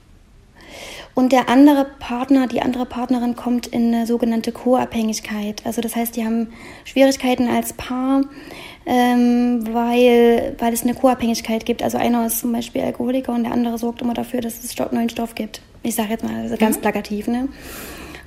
Und 1.15 1.33
der 1.33 1.49
andere 1.49 1.87
Partner, 1.99 2.47
die 2.47 2.63
andere 2.63 2.87
Partnerin 2.87 3.35
kommt 3.35 3.67
in 3.67 3.93
eine 3.93 4.07
sogenannte 4.07 4.53
Co-Abhängigkeit. 4.53 5.63
Also 5.67 5.81
das 5.81 5.97
heißt, 5.97 6.17
die 6.17 6.25
haben 6.25 6.53
Schwierigkeiten 6.85 7.49
als 7.49 7.73
Paar, 7.73 8.23
ähm, 8.87 9.65
weil, 9.73 10.55
weil 10.59 10.73
es 10.73 10.83
eine 10.83 10.95
Co-Abhängigkeit 10.95 11.67
gibt. 11.67 11.83
Also 11.83 11.99
einer 11.99 12.27
ist 12.27 12.39
zum 12.39 12.53
Beispiel 12.53 12.83
Alkoholiker 12.83 13.35
und 13.35 13.43
der 13.43 13.53
andere 13.53 13.77
sorgt 13.77 14.03
immer 14.03 14.15
dafür, 14.15 14.41
dass 14.41 14.63
es 14.63 14.77
neuen 14.93 15.11
Stoff 15.11 15.35
gibt. 15.35 15.61
Ich 15.83 15.95
sage 15.97 16.11
jetzt 16.11 16.25
mal 16.25 16.43
also 16.43 16.57
ganz 16.57 16.77
mhm. 16.77 16.83
plakativ. 16.83 17.27
Ne? 17.27 17.49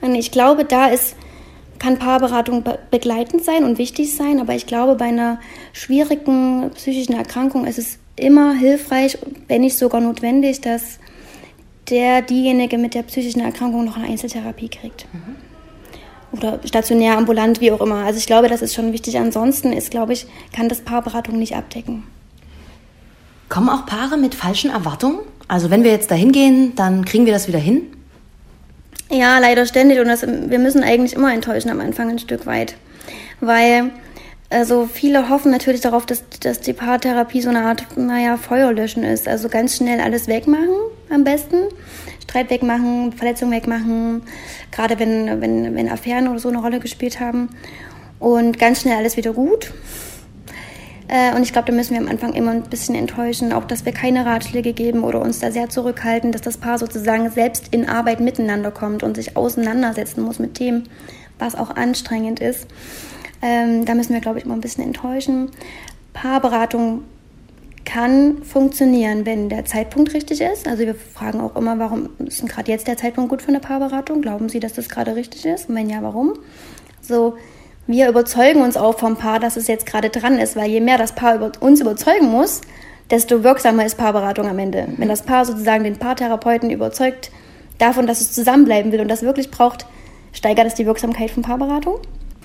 Und 0.04 0.16
ich 0.16 0.32
glaube, 0.32 0.66
da 0.66 0.88
ist, 0.88 1.16
kann 1.80 1.98
Paarberatung 1.98 2.62
begleitend 2.92 3.46
sein 3.46 3.64
und 3.64 3.78
wichtig 3.78 4.14
sein, 4.14 4.42
aber 4.42 4.54
ich 4.54 4.68
glaube, 4.68 4.96
bei 4.96 5.06
einer 5.06 5.40
schwierigen 5.72 6.70
psychischen 6.76 7.14
Erkrankung 7.14 7.66
ist 7.66 7.80
es 7.80 8.00
immer 8.18 8.54
hilfreich, 8.54 9.18
wenn 9.48 9.62
nicht 9.62 9.78
sogar 9.78 10.02
notwendig, 10.02 10.60
dass 10.60 11.00
der, 11.90 12.22
diejenige 12.22 12.78
mit 12.78 12.96
der 12.96 13.04
psychischen 13.04 13.40
Erkrankung 13.40 13.86
noch 13.86 13.96
eine 13.96 14.08
Einzeltherapie 14.08 14.68
kriegt. 14.68 15.08
Mhm. 15.14 15.36
Oder 16.38 16.60
stationär, 16.66 17.18
ambulant, 17.18 17.62
wie 17.62 17.72
auch 17.72 17.80
immer. 17.80 18.04
Also 18.04 18.20
ich 18.20 18.28
glaube, 18.28 18.50
das 18.50 18.62
ist 18.62 18.74
schon 18.74 18.92
wichtig. 18.92 19.18
Ansonsten 19.18 19.72
ist, 19.72 19.90
glaube 19.90 20.12
ich, 20.12 20.28
kann 20.52 20.68
das 20.68 20.82
Paarberatung 20.82 21.40
nicht 21.40 21.56
abdecken. 21.56 22.04
Kommen 23.48 23.70
auch 23.70 23.86
Paare 23.86 24.18
mit 24.18 24.36
falschen 24.36 24.70
Erwartungen? 24.70 25.20
Also 25.48 25.70
wenn 25.70 25.86
wir 25.86 25.92
jetzt 25.92 26.12
dahin 26.12 26.34
gehen, 26.34 26.74
dann 26.76 27.06
kriegen 27.06 27.26
wir 27.26 27.32
das 27.32 27.48
wieder 27.48 27.60
hin? 27.60 27.93
Ja, 29.14 29.38
leider 29.38 29.68
ständig 29.68 30.00
und 30.00 30.08
das, 30.08 30.24
wir 30.24 30.58
müssen 30.58 30.84
eigentlich 30.84 31.14
immer 31.14 31.32
enttäuschen 31.32 31.70
am 31.70 31.80
Anfang 31.80 32.10
ein 32.10 32.18
Stück 32.18 32.48
weit. 32.48 32.74
Weil 33.42 33.92
also 34.50 34.90
viele 34.92 35.30
hoffen 35.30 35.52
natürlich 35.52 35.82
darauf, 35.82 36.08
dass, 36.08 36.24
dass 36.40 36.62
die 36.62 36.74
Paartherapie 36.74 37.42
so 37.42 37.50
eine 37.50 37.62
Art, 37.62 37.96
naja, 37.96 38.38
Feuerlöschen 38.38 39.04
ist. 39.04 39.28
Also 39.28 39.50
ganz 39.50 39.78
schnell 39.78 40.00
alles 40.00 40.28
wegmachen 40.28 40.76
am 41.12 41.24
besten. 41.24 41.58
Streit 42.24 42.50
wegmachen, 42.50 43.14
Verletzung 43.14 43.52
wegmachen, 43.52 44.24
gerade 44.72 44.98
wenn, 44.98 45.42
wenn, 45.42 45.76
wenn 45.76 45.90
Affären 45.90 46.28
oder 46.28 46.40
so 46.40 46.50
eine 46.50 46.60
Rolle 46.60 46.80
gespielt 46.80 47.20
haben. 47.20 47.50
Und 48.20 48.58
ganz 48.58 48.82
schnell 48.82 48.98
alles 48.98 49.16
wieder 49.16 49.34
gut. 49.34 49.72
Äh, 51.14 51.36
und 51.36 51.44
ich 51.44 51.54
glaube, 51.54 51.68
da 51.68 51.74
müssen 51.74 51.94
wir 51.94 52.02
am 52.02 52.08
Anfang 52.08 52.34
immer 52.34 52.50
ein 52.50 52.64
bisschen 52.64 52.96
enttäuschen, 52.96 53.54
auch 53.54 53.66
dass 53.66 53.86
wir 53.86 53.92
keine 53.92 54.26
Ratschläge 54.26 54.74
geben 54.74 55.04
oder 55.04 55.22
uns 55.22 55.38
da 55.38 55.52
sehr 55.52 55.70
zurückhalten, 55.70 56.32
dass 56.32 56.42
das 56.42 56.58
Paar 56.58 56.80
sozusagen 56.80 57.30
selbst 57.30 57.68
in 57.70 57.88
Arbeit 57.88 58.20
miteinander 58.20 58.72
kommt 58.72 59.04
und 59.04 59.16
sich 59.16 59.38
auseinandersetzen 59.38 60.24
muss 60.24 60.40
mit 60.40 60.56
Themen, 60.56 60.90
was 61.38 61.54
auch 61.54 61.70
anstrengend 61.70 62.40
ist. 62.40 62.66
Ähm, 63.44 63.86
da 63.86 63.94
müssen 63.94 64.14
wir, 64.14 64.22
glaube 64.22 64.40
ich, 64.40 64.46
immer 64.46 64.56
ein 64.56 64.62
bisschen 64.62 64.84
enttäuschen. 64.84 65.52
Paarberatung 66.14 67.04
kann 67.86 68.42
funktionieren, 68.42 69.28
wenn 69.28 69.50
der 69.50 69.66
Zeitpunkt 69.66 70.16
richtig 70.16 70.42
ist. 70.42 70.68
Also 70.68 70.84
wir 70.84 70.96
fragen 70.96 71.42
auch 71.42 71.56
immer, 71.56 71.78
warum 71.78 72.10
ist 72.26 72.44
gerade 72.48 72.72
jetzt 72.72 72.88
der 72.88 72.98
Zeitpunkt 72.98 73.30
gut 73.30 73.44
für 73.44 73.50
eine 73.50 73.60
Paarberatung? 73.60 74.24
Glauben 74.24 74.50
Sie, 74.50 74.60
dass 74.60 74.74
das 74.74 74.90
gerade 74.90 75.16
richtig 75.16 75.46
ist? 75.46 75.70
Und 75.70 75.76
wenn 75.76 75.92
ja, 75.92 76.02
warum? 76.02 76.40
So 77.02 77.36
wir 77.88 78.08
überzeugen 78.08 78.62
uns 78.62 78.78
auch 78.78 78.98
vom 78.98 79.18
Paar, 79.18 79.40
dass 79.40 79.58
es 79.58 79.68
jetzt 79.68 79.86
gerade 79.86 80.10
dran 80.10 80.38
ist, 80.38 80.56
weil 80.56 80.70
je 80.70 80.80
mehr 80.80 80.98
das 80.98 81.16
Paar 81.16 81.36
über 81.36 81.52
uns 81.60 81.82
überzeugen 81.82 82.28
muss, 82.28 82.62
desto 83.10 83.44
wirksamer 83.44 83.86
ist 83.86 83.98
Paarberatung 83.98 84.48
am 84.48 84.60
Ende. 84.60 84.88
Wenn 84.98 85.10
das 85.10 85.24
Paar 85.24 85.46
sozusagen 85.46 85.84
den 85.84 85.98
Paartherapeuten 85.98 86.70
überzeugt 86.70 87.32
davon, 87.78 88.08
dass 88.08 88.22
es 88.22 88.32
zusammenbleiben 88.32 88.92
will 88.92 89.02
und 89.02 89.10
das 89.10 89.24
wirklich 89.24 89.52
braucht, 89.52 89.86
steigert 90.32 90.66
es 90.66 90.76
die 90.76 90.86
Wirksamkeit 90.86 91.32
von 91.32 91.44
Paarberatung. 91.44 92.00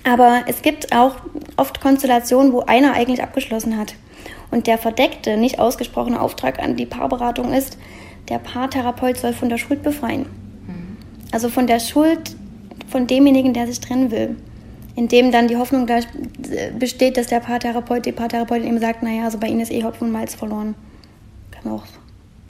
Aber 0.04 0.42
es 0.46 0.62
gibt 0.62 0.94
auch 0.94 1.16
oft 1.56 1.80
Konstellationen, 1.80 2.52
wo 2.52 2.60
einer 2.60 2.94
eigentlich 2.94 3.22
abgeschlossen 3.22 3.78
hat. 3.78 3.94
Und 4.50 4.66
der 4.66 4.78
verdeckte, 4.78 5.36
nicht 5.36 5.58
ausgesprochene 5.58 6.20
Auftrag 6.20 6.58
an 6.58 6.76
die 6.76 6.86
Paarberatung 6.86 7.52
ist, 7.52 7.78
der 8.28 8.38
Paartherapeut 8.38 9.16
soll 9.16 9.32
von 9.32 9.48
der 9.48 9.58
Schuld 9.58 9.82
befreien. 9.82 10.26
Also 11.30 11.48
von 11.48 11.66
der 11.66 11.78
Schuld 11.78 12.36
von 12.90 13.06
demjenigen, 13.06 13.52
der 13.52 13.66
sich 13.66 13.80
trennen 13.80 14.10
will. 14.10 14.36
Indem 14.98 15.30
dann 15.30 15.46
die 15.46 15.56
Hoffnung 15.56 15.86
da 15.86 16.00
besteht, 16.76 17.16
dass 17.16 17.28
der 17.28 17.38
Paartherapeut, 17.38 18.04
die 18.04 18.10
Paartherapeutin 18.10 18.66
ihm 18.66 18.80
sagt, 18.80 19.04
naja, 19.04 19.26
also 19.26 19.38
bei 19.38 19.46
Ihnen 19.46 19.60
ist 19.60 19.70
eh 19.70 19.84
Hopfen 19.84 20.08
und 20.08 20.12
Malz 20.12 20.34
verloren. 20.34 20.74
Kann 21.52 21.70
auch 21.70 21.84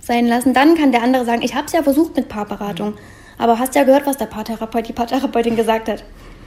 sein 0.00 0.26
lassen. 0.26 0.54
Dann 0.54 0.74
kann 0.74 0.90
der 0.90 1.02
andere 1.02 1.26
sagen, 1.26 1.42
ich 1.42 1.54
habe 1.54 1.66
es 1.66 1.74
ja 1.74 1.82
versucht 1.82 2.16
mit 2.16 2.30
Paarberatung, 2.30 2.94
aber 3.36 3.58
hast 3.58 3.74
ja 3.74 3.84
gehört, 3.84 4.06
was 4.06 4.16
der 4.16 4.24
Paartherapeut, 4.24 4.88
die 4.88 4.94
Paartherapeutin 4.94 5.56
gesagt 5.56 5.90
hat. 5.90 6.02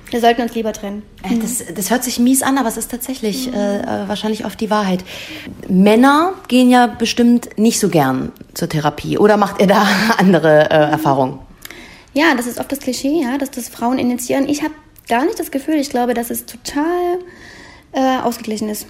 Wir 0.09 0.19
sollten 0.19 0.41
uns 0.41 0.55
lieber 0.55 0.73
trennen. 0.73 1.03
Äh, 1.21 1.37
das, 1.37 1.63
das 1.71 1.91
hört 1.91 2.03
sich 2.03 2.17
mies 2.17 2.41
an, 2.41 2.57
aber 2.57 2.69
es 2.69 2.77
ist 2.77 2.89
tatsächlich 2.89 3.49
mhm. 3.49 3.53
äh, 3.53 4.07
wahrscheinlich 4.07 4.43
oft 4.43 4.59
die 4.59 4.71
Wahrheit. 4.71 5.03
Männer 5.69 6.33
gehen 6.47 6.71
ja 6.71 6.87
bestimmt 6.87 7.59
nicht 7.59 7.79
so 7.79 7.89
gern 7.89 8.31
zur 8.55 8.69
Therapie. 8.69 9.19
Oder 9.19 9.37
macht 9.37 9.61
ihr 9.61 9.67
da 9.67 9.85
andere 10.17 10.71
äh, 10.71 10.73
Erfahrungen? 10.73 11.37
Ja, 12.15 12.33
das 12.35 12.47
ist 12.47 12.59
oft 12.59 12.71
das 12.71 12.79
Klischee, 12.79 13.21
ja, 13.21 13.37
dass 13.37 13.51
das 13.51 13.69
Frauen 13.69 13.99
initiieren. 13.99 14.49
Ich 14.49 14.63
habe 14.63 14.73
gar 15.11 15.25
nicht 15.25 15.37
das 15.37 15.51
Gefühl. 15.51 15.75
Ich 15.75 15.89
glaube, 15.89 16.13
dass 16.13 16.29
es 16.29 16.45
total 16.45 17.19
äh, 17.91 18.19
ausgeglichen 18.23 18.69
ist. 18.69 18.87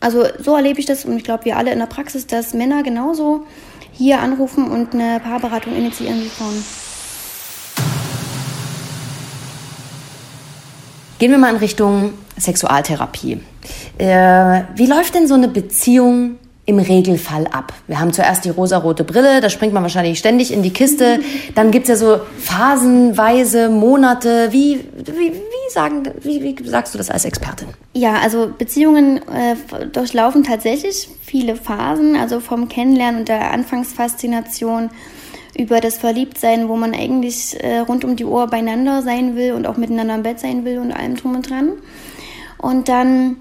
Also 0.00 0.24
so 0.40 0.56
erlebe 0.56 0.80
ich 0.80 0.86
das 0.86 1.04
und 1.04 1.16
ich 1.16 1.22
glaube, 1.22 1.44
wir 1.44 1.56
alle 1.56 1.72
in 1.72 1.78
der 1.78 1.86
Praxis, 1.86 2.26
dass 2.26 2.54
Männer 2.54 2.82
genauso 2.82 3.46
hier 3.92 4.18
anrufen 4.18 4.68
und 4.68 4.94
eine 4.94 5.20
Paarberatung 5.20 5.76
initiieren 5.76 6.20
wie 6.20 6.28
Frauen. 6.28 6.64
Gehen 11.20 11.30
wir 11.30 11.38
mal 11.38 11.50
in 11.50 11.58
Richtung 11.58 12.14
Sexualtherapie. 12.36 13.40
Äh, 13.98 14.62
wie 14.74 14.86
läuft 14.86 15.14
denn 15.14 15.28
so 15.28 15.34
eine 15.34 15.48
Beziehung 15.48 16.38
im 16.66 16.78
Regelfall 16.78 17.46
ab? 17.46 17.72
Wir 17.86 18.00
haben 18.00 18.12
zuerst 18.12 18.44
die 18.44 18.50
rosarote 18.50 19.04
Brille, 19.04 19.40
da 19.40 19.50
springt 19.50 19.72
man 19.72 19.82
wahrscheinlich 19.82 20.18
ständig 20.18 20.52
in 20.52 20.62
die 20.62 20.72
Kiste. 20.72 21.20
Dann 21.54 21.70
gibt 21.70 21.88
es 21.88 21.88
ja 21.88 21.96
so 21.96 22.20
phasenweise 22.38 23.68
Monate. 23.68 24.48
Wie, 24.50 24.80
wie, 24.96 25.32
wie, 25.32 25.72
sagen, 25.72 26.02
wie, 26.22 26.42
wie 26.42 26.68
sagst 26.68 26.94
du 26.94 26.98
das 26.98 27.10
als 27.10 27.24
Expertin? 27.24 27.68
Ja, 27.92 28.14
also 28.22 28.50
Beziehungen 28.56 29.18
äh, 29.28 29.86
durchlaufen 29.92 30.44
tatsächlich 30.44 31.08
viele 31.22 31.56
Phasen, 31.56 32.16
also 32.16 32.40
vom 32.40 32.68
Kennenlernen 32.68 33.20
und 33.20 33.28
der 33.28 33.52
Anfangsfaszination 33.52 34.90
über 35.56 35.80
das 35.80 35.98
Verliebtsein, 35.98 36.68
wo 36.68 36.76
man 36.76 36.94
eigentlich 36.94 37.62
äh, 37.62 37.78
rund 37.80 38.04
um 38.04 38.16
die 38.16 38.24
Uhr 38.24 38.46
beieinander 38.46 39.02
sein 39.02 39.36
will 39.36 39.52
und 39.52 39.66
auch 39.66 39.76
miteinander 39.76 40.14
im 40.14 40.22
Bett 40.22 40.40
sein 40.40 40.64
will 40.64 40.78
und 40.78 40.92
allem 40.92 41.16
drum 41.16 41.34
und 41.34 41.48
dran. 41.48 41.72
Und 42.58 42.88
dann 42.88 43.36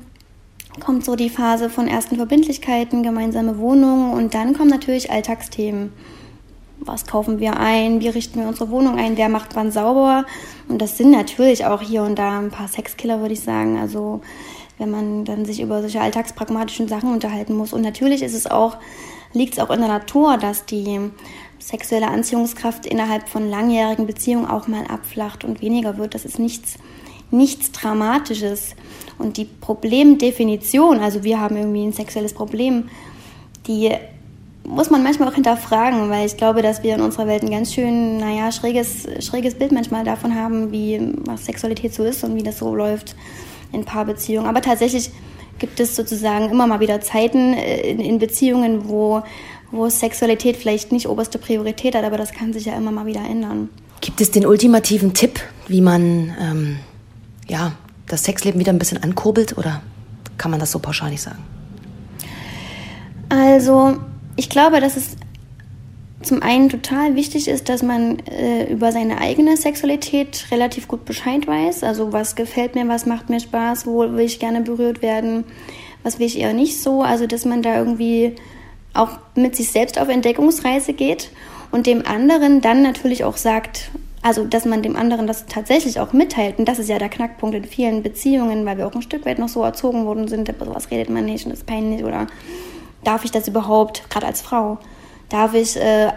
kommt 0.80 1.04
so 1.04 1.16
die 1.16 1.30
Phase 1.30 1.70
von 1.70 1.88
ersten 1.88 2.16
Verbindlichkeiten, 2.16 3.04
gemeinsame 3.04 3.58
Wohnungen 3.58 4.14
und 4.14 4.34
dann 4.34 4.54
kommen 4.54 4.70
natürlich 4.70 5.12
Alltagsthemen. 5.12 5.92
Was 6.80 7.06
kaufen 7.06 7.40
wir 7.40 7.58
ein? 7.58 8.00
Wie 8.00 8.08
richten 8.08 8.40
wir 8.40 8.48
unsere 8.48 8.70
Wohnung 8.70 8.98
ein? 8.98 9.18
Wer 9.18 9.28
macht 9.28 9.56
wann 9.56 9.72
sauber? 9.72 10.26
Und 10.70 10.82
das 10.82 10.98
sind 10.98 11.12
natürlich 11.12 11.66
auch 11.66 11.82
hier 11.82 12.04
und 12.04 12.18
da 12.18 12.40
ein 12.40 12.52
paar 12.52 12.70
Sexkiller, 12.70 13.20
würde 13.20 13.34
ich 13.34 13.42
sagen. 13.42 13.78
Also 13.78 14.22
wenn 14.80 14.90
man 14.90 15.26
dann 15.26 15.46
sich 15.46 15.62
über 15.62 15.82
solche 15.82 16.02
alltagspragmatischen 16.02 16.88
Sachen 16.88 17.14
unterhalten 17.14 17.56
muss. 17.56 17.74
Und 17.74 17.82
natürlich 17.82 18.24
ist 18.24 18.34
es 18.34 18.48
auch, 18.48 18.78
liegt 19.34 19.54
es 19.54 19.60
auch 19.60 19.70
in 19.70 19.82
der 19.82 19.90
Natur, 19.90 20.38
dass 20.38 20.66
die 20.66 21.12
sexuelle 21.60 22.08
Anziehungskraft 22.08 22.86
innerhalb 22.86 23.28
von 23.28 23.50
langjährigen 23.50 24.08
Beziehungen 24.08 24.46
auch 24.46 24.68
mal 24.68 24.86
abflacht 24.88 25.44
und 25.44 25.62
weniger 25.62 25.98
wird. 25.98 26.16
Das 26.16 26.26
ist 26.26 26.40
nichts, 26.40 26.76
nichts 27.30 27.74
Dramatisches. 27.74 28.76
Und 29.20 29.38
die 29.38 29.46
Problemdefinition, 29.46 31.00
also 31.00 31.24
wir 31.24 31.40
haben 31.40 31.58
irgendwie 31.58 31.84
ein 31.84 31.94
sexuelles 31.94 32.34
Problem, 32.34 32.90
die 33.68 33.92
muss 34.64 34.90
man 34.90 35.04
manchmal 35.04 35.30
auch 35.30 35.34
hinterfragen, 35.34 36.10
weil 36.10 36.26
ich 36.26 36.38
glaube, 36.38 36.62
dass 36.62 36.84
wir 36.84 36.96
in 36.96 37.02
unserer 37.02 37.28
Welt 37.28 37.44
ein 37.44 37.52
ganz 37.52 37.74
schön, 37.74 38.18
naja, 38.18 38.52
schräges, 38.52 39.08
schräges 39.20 39.56
Bild 39.56 39.72
manchmal 39.72 40.04
davon 40.04 40.36
haben, 40.36 40.72
wie 40.72 41.14
was 41.26 41.46
Sexualität 41.46 41.94
so 41.94 42.04
ist 42.04 42.24
und 42.24 42.36
wie 42.36 42.44
das 42.44 42.60
so 42.60 42.74
läuft 42.74 43.16
in 43.72 43.86
Paarbeziehungen. 43.86 44.50
Aber 44.50 44.62
tatsächlich 44.62 45.12
gibt 45.60 45.80
es 45.80 45.96
sozusagen 45.96 46.50
immer 46.50 46.68
mal 46.68 46.80
wieder 46.80 47.02
Zeiten 47.02 47.54
äh, 47.54 47.90
in, 47.90 48.00
in 48.00 48.20
Beziehungen, 48.20 48.88
wo 48.88 49.22
wo 49.72 49.90
Sexualität 49.90 50.58
vielleicht 50.58 50.92
nicht 50.92 51.08
oberste 51.08 51.38
Priorität 51.38 51.96
hat, 51.96 52.04
aber 52.04 52.18
das 52.18 52.32
kann 52.32 52.54
sich 52.54 52.66
ja 52.66 52.76
immer 52.76 52.92
mal 52.92 53.06
wieder 53.06 53.22
ändern. 53.22 53.70
Gibt 54.02 54.22
es 54.22 54.32
den 54.32 54.46
ultimativen 54.46 55.14
Tipp, 55.14 55.40
wie 55.68 55.82
man 55.82 56.36
ähm, 56.40 56.80
ja, 57.48 57.74
das 58.10 58.24
Sexleben 58.24 58.60
wieder 58.60 58.74
ein 58.74 58.80
bisschen 58.80 59.02
ankurbelt 59.02 59.58
oder 59.58 59.82
kann 60.38 60.52
man 60.52 60.60
das 60.60 60.72
so 60.72 60.80
pauschal 60.80 61.10
nicht 61.10 61.22
sagen? 61.22 61.44
Also, 63.30 63.98
ich 64.36 64.50
glaube, 64.50 64.82
dass 64.82 64.98
es 64.98 65.16
zum 66.22 66.42
einen 66.42 66.70
total 66.70 67.16
wichtig 67.16 67.48
ist, 67.48 67.70
dass 67.70 67.82
man 67.82 68.20
äh, 68.20 68.72
über 68.72 68.92
seine 68.92 69.20
eigene 69.20 69.56
Sexualität 69.56 70.48
relativ 70.52 70.88
gut 70.88 71.06
Bescheid 71.06 71.48
weiß. 71.48 71.84
Also 71.84 72.12
was 72.12 72.36
gefällt 72.36 72.76
mir, 72.76 72.88
was 72.90 73.06
macht 73.06 73.30
mir 73.30 73.40
Spaß, 73.40 73.86
wo 73.86 74.00
will 74.00 74.20
ich 74.26 74.40
gerne 74.40 74.62
berührt 74.62 75.02
werden, 75.02 75.46
was 76.04 76.20
will 76.20 76.28
ich 76.28 76.38
eher 76.38 76.54
nicht 76.54 76.82
so. 76.82 77.04
Also 77.04 77.26
dass 77.26 77.46
man 77.46 77.62
da 77.62 77.78
irgendwie 77.78 78.36
auch 78.94 79.12
mit 79.36 79.56
sich 79.56 79.72
selbst 79.72 80.00
auf 80.00 80.10
Entdeckungsreise 80.10 80.92
geht 80.94 81.30
und 81.72 81.88
dem 81.88 82.06
anderen 82.06 82.60
dann 82.60 82.82
natürlich 82.82 83.24
auch 83.24 83.38
sagt, 83.38 83.90
also 84.22 84.44
dass 84.46 84.66
man 84.66 84.82
dem 84.82 84.96
anderen 84.96 85.28
das 85.28 85.46
tatsächlich 85.46 86.00
auch 86.00 86.14
mitteilt. 86.14 86.60
Und 86.60 86.66
das 86.66 86.80
ist 86.80 86.90
ja 86.90 87.00
der 87.00 87.10
Knackpunkt 87.10 87.56
in 87.56 87.64
vielen 87.64 88.04
Beziehungen, 88.04 88.66
weil 88.66 88.78
wir 88.78 88.88
auch 88.88 88.96
ein 88.96 89.02
Stück 89.02 89.26
weit 89.26 89.40
noch 89.40 89.50
so 89.50 89.64
erzogen 89.64 90.06
worden 90.06 90.28
sind, 90.28 90.50
über 90.50 90.66
sowas 90.66 90.92
redet 90.92 91.10
man 91.10 91.26
nicht 91.26 91.46
und 91.46 91.52
ist 91.52 91.66
peinlich 91.66 92.04
oder 92.04 92.28
darf 93.04 93.24
ich 93.24 93.32
das 93.32 93.48
überhaupt, 93.48 94.10
gerade 94.10 94.28
als 94.28 94.42
Frau, 94.42 94.78
darf 95.30 95.54
ich, 95.54 95.78
äh, 95.78 96.12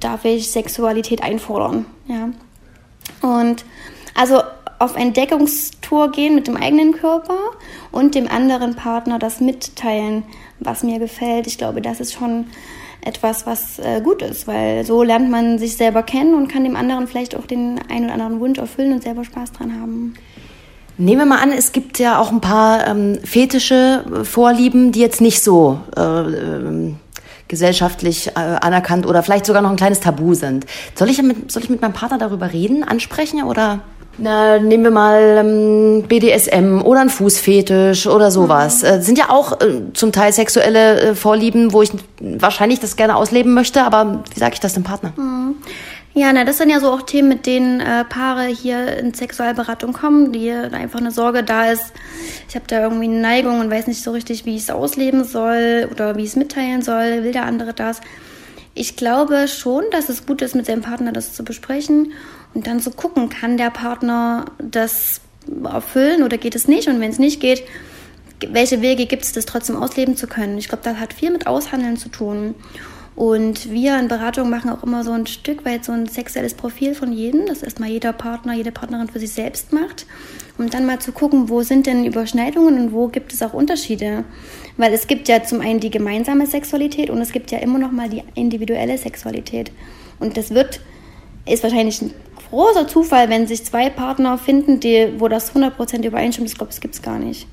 darf 0.00 0.24
ich 0.24 0.50
Sexualität 0.50 1.22
einfordern, 1.22 1.86
ja. 2.06 2.30
Und 3.22 3.64
also 4.14 4.42
auf 4.78 4.94
Entdeckungstour 4.96 6.12
gehen 6.12 6.34
mit 6.34 6.46
dem 6.46 6.56
eigenen 6.56 6.92
Körper 6.92 7.38
und 7.90 8.14
dem 8.14 8.28
anderen 8.28 8.76
Partner 8.76 9.18
das 9.18 9.40
mitteilen, 9.40 10.22
was 10.60 10.82
mir 10.82 10.98
gefällt. 10.98 11.46
Ich 11.46 11.58
glaube, 11.58 11.82
das 11.82 12.00
ist 12.00 12.12
schon 12.12 12.46
etwas, 13.00 13.46
was 13.46 13.78
äh, 13.78 14.00
gut 14.00 14.22
ist, 14.22 14.46
weil 14.46 14.84
so 14.84 15.02
lernt 15.02 15.30
man 15.30 15.58
sich 15.58 15.76
selber 15.76 16.02
kennen 16.02 16.34
und 16.34 16.48
kann 16.48 16.64
dem 16.64 16.76
anderen 16.76 17.06
vielleicht 17.06 17.36
auch 17.36 17.46
den 17.46 17.80
einen 17.88 18.06
oder 18.06 18.14
anderen 18.14 18.40
Wunsch 18.40 18.58
erfüllen 18.58 18.92
und 18.92 19.02
selber 19.02 19.24
Spaß 19.24 19.52
dran 19.52 19.80
haben. 19.80 20.14
Nehmen 21.00 21.20
wir 21.20 21.26
mal 21.26 21.40
an, 21.40 21.52
es 21.52 21.70
gibt 21.70 22.00
ja 22.00 22.18
auch 22.18 22.32
ein 22.32 22.40
paar 22.40 22.86
ähm, 22.88 23.20
fetische 23.22 24.04
Vorlieben, 24.24 24.90
die 24.90 24.98
jetzt 24.98 25.20
nicht 25.20 25.42
so 25.42 25.78
äh, 25.96 26.00
äh, 26.02 26.94
gesellschaftlich 27.46 28.28
äh, 28.28 28.40
anerkannt 28.40 29.06
oder 29.06 29.22
vielleicht 29.22 29.46
sogar 29.46 29.62
noch 29.62 29.70
ein 29.70 29.76
kleines 29.76 30.00
Tabu 30.00 30.34
sind. 30.34 30.66
Soll 30.96 31.08
ich 31.08 31.22
mit, 31.22 31.52
soll 31.52 31.62
ich 31.62 31.70
mit 31.70 31.80
meinem 31.80 31.92
Partner 31.92 32.18
darüber 32.18 32.52
reden, 32.52 32.82
ansprechen 32.82 33.44
oder? 33.44 33.80
Na, 34.18 34.58
nehmen 34.58 34.82
wir 34.82 34.90
mal 34.90 35.38
ähm, 35.38 36.04
BDSM 36.08 36.82
oder 36.82 37.00
ein 37.00 37.08
Fußfetisch 37.08 38.08
oder 38.08 38.32
sowas. 38.32 38.82
Mhm. 38.82 38.88
Äh, 38.88 39.02
sind 39.02 39.16
ja 39.16 39.30
auch 39.30 39.60
äh, 39.60 39.92
zum 39.94 40.10
Teil 40.10 40.32
sexuelle 40.32 41.00
äh, 41.00 41.14
Vorlieben, 41.14 41.72
wo 41.72 41.82
ich 41.82 41.92
wahrscheinlich 42.20 42.80
das 42.80 42.96
gerne 42.96 43.14
ausleben 43.14 43.54
möchte, 43.54 43.82
aber 43.82 44.24
wie 44.34 44.40
sage 44.40 44.54
ich 44.54 44.60
das 44.60 44.74
dem 44.74 44.82
Partner? 44.82 45.12
Mhm. 45.16 45.54
Ja, 46.14 46.32
na, 46.32 46.44
das 46.44 46.58
sind 46.58 46.70
ja 46.70 46.80
so 46.80 46.90
auch 46.90 47.02
Themen, 47.02 47.28
mit 47.28 47.46
denen 47.46 47.80
äh, 47.80 48.04
Paare 48.04 48.46
hier 48.46 48.96
in 48.96 49.14
Sexualberatung 49.14 49.92
kommen, 49.92 50.32
die 50.32 50.48
da 50.48 50.76
einfach 50.76 50.98
eine 50.98 51.12
Sorge 51.12 51.44
da 51.44 51.70
ist. 51.70 51.92
Ich 52.48 52.56
habe 52.56 52.64
da 52.66 52.82
irgendwie 52.82 53.04
eine 53.04 53.20
Neigung 53.20 53.60
und 53.60 53.70
weiß 53.70 53.86
nicht 53.86 54.02
so 54.02 54.10
richtig, 54.10 54.44
wie 54.44 54.56
ich 54.56 54.62
es 54.62 54.70
ausleben 54.70 55.22
soll 55.22 55.88
oder 55.92 56.16
wie 56.16 56.22
ich 56.22 56.30
es 56.30 56.36
mitteilen 56.36 56.82
soll. 56.82 57.22
Will 57.22 57.30
der 57.30 57.44
andere 57.44 57.72
das? 57.72 58.00
Ich 58.74 58.96
glaube 58.96 59.46
schon, 59.46 59.84
dass 59.92 60.08
es 60.08 60.26
gut 60.26 60.42
ist, 60.42 60.56
mit 60.56 60.66
seinem 60.66 60.82
Partner 60.82 61.12
das 61.12 61.34
zu 61.34 61.44
besprechen 61.44 62.12
und 62.54 62.66
dann 62.66 62.80
so 62.80 62.90
gucken, 62.90 63.28
kann 63.28 63.56
der 63.56 63.70
Partner 63.70 64.46
das 64.58 65.20
erfüllen 65.64 66.22
oder 66.22 66.38
geht 66.38 66.54
es 66.54 66.68
nicht? 66.68 66.88
Und 66.88 67.00
wenn 67.00 67.10
es 67.10 67.18
nicht 67.18 67.40
geht, 67.40 67.64
welche 68.46 68.80
Wege 68.82 69.06
gibt 69.06 69.24
es, 69.24 69.32
das 69.32 69.46
trotzdem 69.46 69.76
ausleben 69.76 70.16
zu 70.16 70.26
können? 70.26 70.58
Ich 70.58 70.68
glaube, 70.68 70.84
das 70.84 70.96
hat 70.98 71.12
viel 71.12 71.30
mit 71.30 71.46
Aushandeln 71.46 71.96
zu 71.96 72.08
tun. 72.08 72.54
Und 73.18 73.72
wir 73.72 73.98
in 73.98 74.06
Beratung 74.06 74.48
machen 74.48 74.70
auch 74.70 74.84
immer 74.84 75.02
so 75.02 75.10
ein 75.10 75.26
Stück 75.26 75.64
weit 75.64 75.84
so 75.84 75.90
ein 75.90 76.06
sexuelles 76.06 76.54
Profil 76.54 76.94
von 76.94 77.12
jedem, 77.12 77.46
das 77.46 77.64
erstmal 77.64 77.88
jeder 77.88 78.12
Partner, 78.12 78.54
jede 78.54 78.70
Partnerin 78.70 79.08
für 79.08 79.18
sich 79.18 79.32
selbst 79.32 79.72
macht, 79.72 80.06
um 80.56 80.70
dann 80.70 80.86
mal 80.86 81.00
zu 81.00 81.10
gucken, 81.10 81.48
wo 81.48 81.62
sind 81.62 81.88
denn 81.88 82.04
Überschneidungen 82.04 82.78
und 82.78 82.92
wo 82.92 83.08
gibt 83.08 83.32
es 83.32 83.42
auch 83.42 83.54
Unterschiede. 83.54 84.22
Weil 84.76 84.92
es 84.92 85.08
gibt 85.08 85.26
ja 85.26 85.42
zum 85.42 85.60
einen 85.60 85.80
die 85.80 85.90
gemeinsame 85.90 86.46
Sexualität 86.46 87.10
und 87.10 87.20
es 87.20 87.32
gibt 87.32 87.50
ja 87.50 87.58
immer 87.58 87.80
noch 87.80 87.90
mal 87.90 88.08
die 88.08 88.22
individuelle 88.36 88.96
Sexualität. 88.96 89.72
Und 90.20 90.36
das 90.36 90.50
wird, 90.50 90.80
ist 91.44 91.64
wahrscheinlich 91.64 92.00
ein 92.00 92.12
großer 92.50 92.88
Zufall, 92.88 93.28
wenn 93.28 93.46
sich 93.46 93.64
zwei 93.64 93.90
Partner 93.90 94.38
finden, 94.38 94.80
die, 94.80 95.14
wo 95.18 95.28
das 95.28 95.54
100% 95.54 96.04
übereinstimmt. 96.04 96.48
Ich 96.48 96.56
glaube, 96.56 96.70
das 96.70 96.80
gibt 96.80 96.94
es 96.94 97.02
gar 97.02 97.18
nicht. 97.18 97.46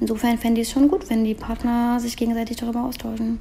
Insofern 0.00 0.38
fände 0.38 0.60
ich 0.60 0.68
es 0.68 0.72
schon 0.72 0.88
gut, 0.88 1.08
wenn 1.10 1.24
die 1.24 1.34
Partner 1.34 2.00
sich 2.00 2.16
gegenseitig 2.16 2.56
darüber 2.56 2.84
austauschen. 2.84 3.38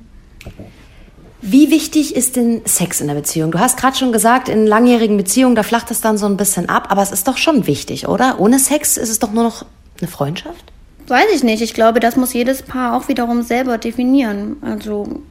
Wie 1.42 1.72
wichtig 1.72 2.16
ist 2.16 2.36
denn 2.36 2.62
Sex 2.66 3.02
in 3.02 3.08
der 3.08 3.16
Beziehung? 3.16 3.50
Du 3.52 3.60
hast 3.60 3.78
gerade 3.78 3.98
schon 3.98 4.12
gesagt, 4.12 4.48
in 4.48 4.68
langjährigen 4.68 5.18
Beziehungen, 5.18 5.56
da 5.56 5.64
flacht 5.64 5.90
es 5.90 6.00
dann 6.00 6.20
so 6.20 6.28
ein 6.28 6.38
bisschen 6.38 6.70
ab, 6.70 6.88
aber 6.92 7.02
es 7.02 7.12
ist 7.12 7.28
doch 7.28 7.38
schon 7.38 7.66
wichtig, 7.66 8.08
oder? 8.08 8.40
Ohne 8.40 8.60
Sex 8.60 8.98
ist 8.98 9.10
es 9.10 9.18
doch 9.18 9.32
nur 9.32 9.44
noch 9.44 9.66
eine 10.00 10.08
Freundschaft? 10.08 10.72
Weiß 11.08 11.26
ich 11.34 11.44
nicht. 11.44 11.64
Ich 11.64 11.74
glaube, 11.74 12.00
das 12.00 12.16
muss 12.16 12.34
jedes 12.34 12.62
Paar 12.62 12.96
auch 12.96 13.08
wiederum 13.08 13.42
selber 13.42 13.80
definieren. 13.80 14.58
Also 14.62 15.22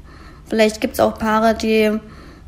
vielleicht 0.49 0.81
gibt 0.81 0.95
es 0.95 1.01
auch 1.01 1.17
Paare, 1.17 1.55
die 1.55 2.01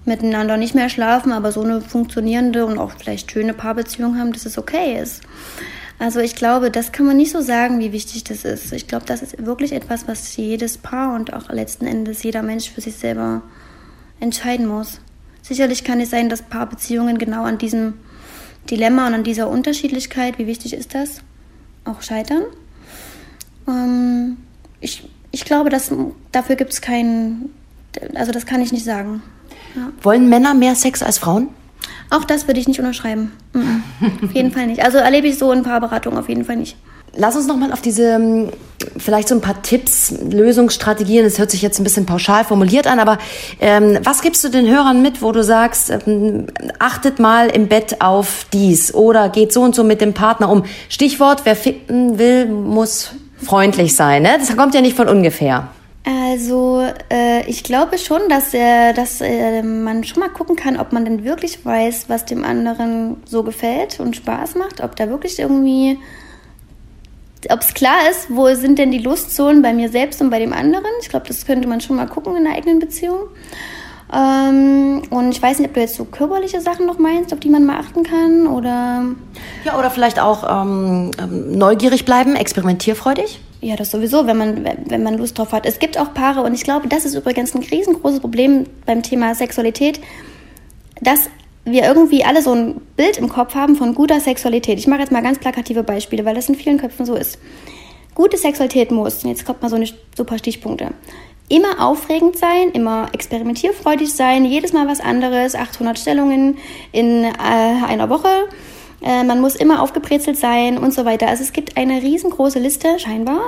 miteinander 0.04 0.56
nicht 0.56 0.74
mehr 0.74 0.88
schlafen, 0.88 1.32
aber 1.32 1.52
so 1.52 1.62
eine 1.62 1.80
funktionierende 1.80 2.66
und 2.66 2.78
auch 2.78 2.92
vielleicht 2.98 3.30
schöne 3.30 3.54
Paarbeziehung 3.54 4.18
haben, 4.18 4.32
dass 4.32 4.46
es 4.46 4.58
okay 4.58 5.00
ist. 5.00 5.22
Also 5.98 6.18
ich 6.18 6.34
glaube, 6.34 6.70
das 6.70 6.90
kann 6.90 7.06
man 7.06 7.16
nicht 7.16 7.30
so 7.30 7.40
sagen, 7.40 7.78
wie 7.78 7.92
wichtig 7.92 8.24
das 8.24 8.44
ist. 8.44 8.72
Ich 8.72 8.88
glaube, 8.88 9.06
das 9.06 9.22
ist 9.22 9.46
wirklich 9.46 9.72
etwas, 9.72 10.08
was 10.08 10.36
jedes 10.36 10.76
Paar 10.76 11.14
und 11.14 11.32
auch 11.32 11.48
letzten 11.48 11.86
Endes 11.86 12.24
jeder 12.24 12.42
Mensch 12.42 12.70
für 12.70 12.80
sich 12.80 12.96
selber 12.96 13.42
entscheiden 14.18 14.66
muss. 14.66 15.00
Sicherlich 15.42 15.84
kann 15.84 16.00
es 16.00 16.10
sein, 16.10 16.28
dass 16.28 16.42
Paarbeziehungen 16.42 17.18
genau 17.18 17.44
an 17.44 17.58
diesem 17.58 17.94
Dilemma 18.70 19.06
und 19.06 19.14
an 19.14 19.24
dieser 19.24 19.48
Unterschiedlichkeit, 19.48 20.38
wie 20.38 20.46
wichtig 20.46 20.72
ist 20.74 20.94
das, 20.94 21.20
auch 21.84 22.02
scheitern. 22.02 22.42
Ähm, 23.68 24.38
ich, 24.80 25.08
ich 25.30 25.44
glaube, 25.44 25.70
dass, 25.70 25.92
dafür 26.30 26.56
gibt 26.56 26.72
es 26.72 26.80
keinen, 26.80 27.50
also 28.14 28.32
das 28.32 28.46
kann 28.46 28.60
ich 28.60 28.72
nicht 28.72 28.84
sagen. 28.84 29.22
Ja. 29.74 29.88
Wollen 30.02 30.28
Männer 30.28 30.54
mehr 30.54 30.74
Sex 30.74 31.02
als 31.02 31.18
Frauen? 31.18 31.48
Auch 32.10 32.24
das 32.24 32.46
würde 32.46 32.60
ich 32.60 32.68
nicht 32.68 32.78
unterschreiben. 32.78 33.32
Mhm. 33.54 33.82
auf 34.24 34.34
jeden 34.34 34.52
Fall 34.52 34.66
nicht. 34.66 34.84
Also 34.84 34.98
erlebe 34.98 35.26
ich 35.28 35.38
so 35.38 35.50
in 35.52 35.62
Paarberatungen 35.62 36.18
auf 36.18 36.28
jeden 36.28 36.44
Fall 36.44 36.56
nicht. 36.56 36.76
Lass 37.14 37.36
uns 37.36 37.46
nochmal 37.46 37.72
auf 37.72 37.82
diese, 37.82 38.04
ähm, 38.04 38.48
vielleicht 38.96 39.28
so 39.28 39.34
ein 39.34 39.42
paar 39.42 39.60
Tipps, 39.60 40.14
Lösungsstrategien, 40.30 41.24
das 41.24 41.38
hört 41.38 41.50
sich 41.50 41.60
jetzt 41.60 41.78
ein 41.78 41.84
bisschen 41.84 42.06
pauschal 42.06 42.44
formuliert 42.44 42.86
an, 42.86 42.98
aber 42.98 43.18
ähm, 43.60 43.98
was 44.02 44.22
gibst 44.22 44.42
du 44.44 44.48
den 44.48 44.66
Hörern 44.66 45.02
mit, 45.02 45.20
wo 45.20 45.30
du 45.30 45.44
sagst, 45.44 45.90
ähm, 45.90 46.46
achtet 46.78 47.18
mal 47.18 47.48
im 47.48 47.68
Bett 47.68 48.00
auf 48.00 48.46
dies 48.54 48.94
oder 48.94 49.28
geht 49.28 49.52
so 49.52 49.60
und 49.60 49.74
so 49.74 49.84
mit 49.84 50.00
dem 50.00 50.14
Partner 50.14 50.48
um? 50.48 50.64
Stichwort, 50.88 51.42
wer 51.44 51.54
ficken 51.54 52.18
will, 52.18 52.46
muss 52.46 53.10
freundlich 53.42 53.94
sein. 53.94 54.22
Ne? 54.22 54.36
Das 54.38 54.56
kommt 54.56 54.74
ja 54.74 54.80
nicht 54.80 54.96
von 54.96 55.08
ungefähr. 55.08 55.68
Also 56.04 56.84
äh, 57.12 57.48
ich 57.48 57.62
glaube 57.62 57.96
schon, 57.96 58.22
dass, 58.28 58.52
äh, 58.54 58.92
dass 58.92 59.20
äh, 59.20 59.62
man 59.62 60.02
schon 60.02 60.20
mal 60.20 60.30
gucken 60.30 60.56
kann, 60.56 60.76
ob 60.76 60.92
man 60.92 61.04
denn 61.04 61.24
wirklich 61.24 61.64
weiß, 61.64 62.08
was 62.08 62.24
dem 62.24 62.44
anderen 62.44 63.18
so 63.24 63.44
gefällt 63.44 64.00
und 64.00 64.16
Spaß 64.16 64.56
macht, 64.56 64.82
ob 64.82 64.96
da 64.96 65.08
wirklich 65.08 65.38
irgendwie, 65.38 65.98
ob 67.50 67.60
es 67.60 67.72
klar 67.74 68.10
ist, 68.10 68.26
wo 68.30 68.52
sind 68.54 68.80
denn 68.80 68.90
die 68.90 68.98
Lustzonen 68.98 69.62
bei 69.62 69.72
mir 69.72 69.90
selbst 69.90 70.20
und 70.20 70.30
bei 70.30 70.40
dem 70.40 70.52
anderen. 70.52 70.90
Ich 71.00 71.08
glaube, 71.08 71.28
das 71.28 71.46
könnte 71.46 71.68
man 71.68 71.80
schon 71.80 71.96
mal 71.96 72.06
gucken 72.06 72.36
in 72.36 72.44
der 72.44 72.54
eigenen 72.54 72.80
Beziehung. 72.80 73.28
Ähm, 74.12 75.02
und 75.08 75.30
ich 75.30 75.40
weiß 75.40 75.60
nicht, 75.60 75.68
ob 75.68 75.74
du 75.74 75.80
jetzt 75.80 75.94
so 75.94 76.04
körperliche 76.04 76.60
Sachen 76.60 76.84
noch 76.84 76.98
meinst, 76.98 77.32
auf 77.32 77.38
die 77.38 77.48
man 77.48 77.64
mal 77.64 77.78
achten 77.78 78.02
kann 78.02 78.48
oder. 78.48 79.04
Ja, 79.64 79.78
oder 79.78 79.90
vielleicht 79.90 80.18
auch 80.18 80.62
ähm, 80.64 81.12
ähm, 81.18 81.56
neugierig 81.56 82.04
bleiben, 82.04 82.34
experimentierfreudig. 82.34 83.40
Ja, 83.62 83.76
das 83.76 83.92
sowieso, 83.92 84.26
wenn 84.26 84.36
man, 84.36 84.64
wenn 84.86 85.04
man 85.04 85.16
Lust 85.16 85.38
drauf 85.38 85.52
hat. 85.52 85.66
Es 85.66 85.78
gibt 85.78 85.96
auch 85.96 86.12
Paare, 86.12 86.42
und 86.42 86.52
ich 86.52 86.64
glaube, 86.64 86.88
das 86.88 87.04
ist 87.04 87.14
übrigens 87.14 87.54
ein 87.54 87.62
riesengroßes 87.62 88.18
Problem 88.18 88.64
beim 88.86 89.04
Thema 89.04 89.36
Sexualität, 89.36 90.00
dass 91.00 91.30
wir 91.64 91.84
irgendwie 91.84 92.24
alle 92.24 92.42
so 92.42 92.52
ein 92.52 92.80
Bild 92.96 93.18
im 93.18 93.28
Kopf 93.28 93.54
haben 93.54 93.76
von 93.76 93.94
guter 93.94 94.18
Sexualität. 94.18 94.80
Ich 94.80 94.88
mache 94.88 94.98
jetzt 94.98 95.12
mal 95.12 95.22
ganz 95.22 95.38
plakative 95.38 95.84
Beispiele, 95.84 96.24
weil 96.24 96.34
das 96.34 96.48
in 96.48 96.56
vielen 96.56 96.78
Köpfen 96.78 97.06
so 97.06 97.14
ist. 97.14 97.38
Gute 98.16 98.36
Sexualität 98.36 98.90
muss, 98.90 99.22
jetzt 99.22 99.46
kommt 99.46 99.62
mal 99.62 99.68
so 99.68 99.76
eine 99.76 99.86
super 100.16 100.38
Stichpunkte, 100.38 100.88
immer 101.48 101.86
aufregend 101.86 102.36
sein, 102.36 102.70
immer 102.72 103.10
experimentierfreudig 103.12 104.12
sein, 104.12 104.44
jedes 104.44 104.72
Mal 104.72 104.88
was 104.88 105.00
anderes, 105.00 105.54
800 105.54 106.00
Stellungen 106.00 106.58
in 106.90 107.22
äh, 107.22 107.30
einer 107.38 108.10
Woche. 108.10 108.48
Äh, 109.02 109.24
man 109.24 109.40
muss 109.40 109.54
immer 109.54 109.82
aufgebrezelt 109.82 110.36
sein 110.36 110.78
und 110.78 110.92
so 110.92 111.04
weiter. 111.04 111.28
Also 111.28 111.42
es 111.42 111.52
gibt 111.52 111.76
eine 111.76 112.02
riesengroße 112.02 112.58
Liste, 112.58 112.98
scheinbar, 112.98 113.40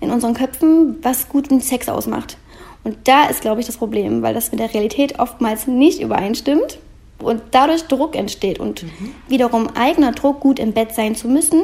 in 0.00 0.10
unseren 0.10 0.34
Köpfen, 0.34 0.98
was 1.02 1.28
guten 1.28 1.60
Sex 1.60 1.88
ausmacht. 1.88 2.36
Und 2.84 2.96
da 3.04 3.26
ist, 3.26 3.42
glaube 3.42 3.60
ich, 3.60 3.66
das 3.66 3.76
Problem, 3.76 4.22
weil 4.22 4.34
das 4.34 4.50
mit 4.50 4.60
der 4.60 4.72
Realität 4.72 5.18
oftmals 5.18 5.66
nicht 5.66 6.00
übereinstimmt 6.00 6.78
und 7.18 7.42
dadurch 7.50 7.82
Druck 7.82 8.16
entsteht 8.16 8.58
und 8.58 8.84
mhm. 8.84 9.14
wiederum 9.28 9.68
eigener 9.74 10.12
Druck, 10.12 10.40
gut 10.40 10.58
im 10.58 10.72
Bett 10.72 10.94
sein 10.94 11.14
zu 11.14 11.28
müssen 11.28 11.62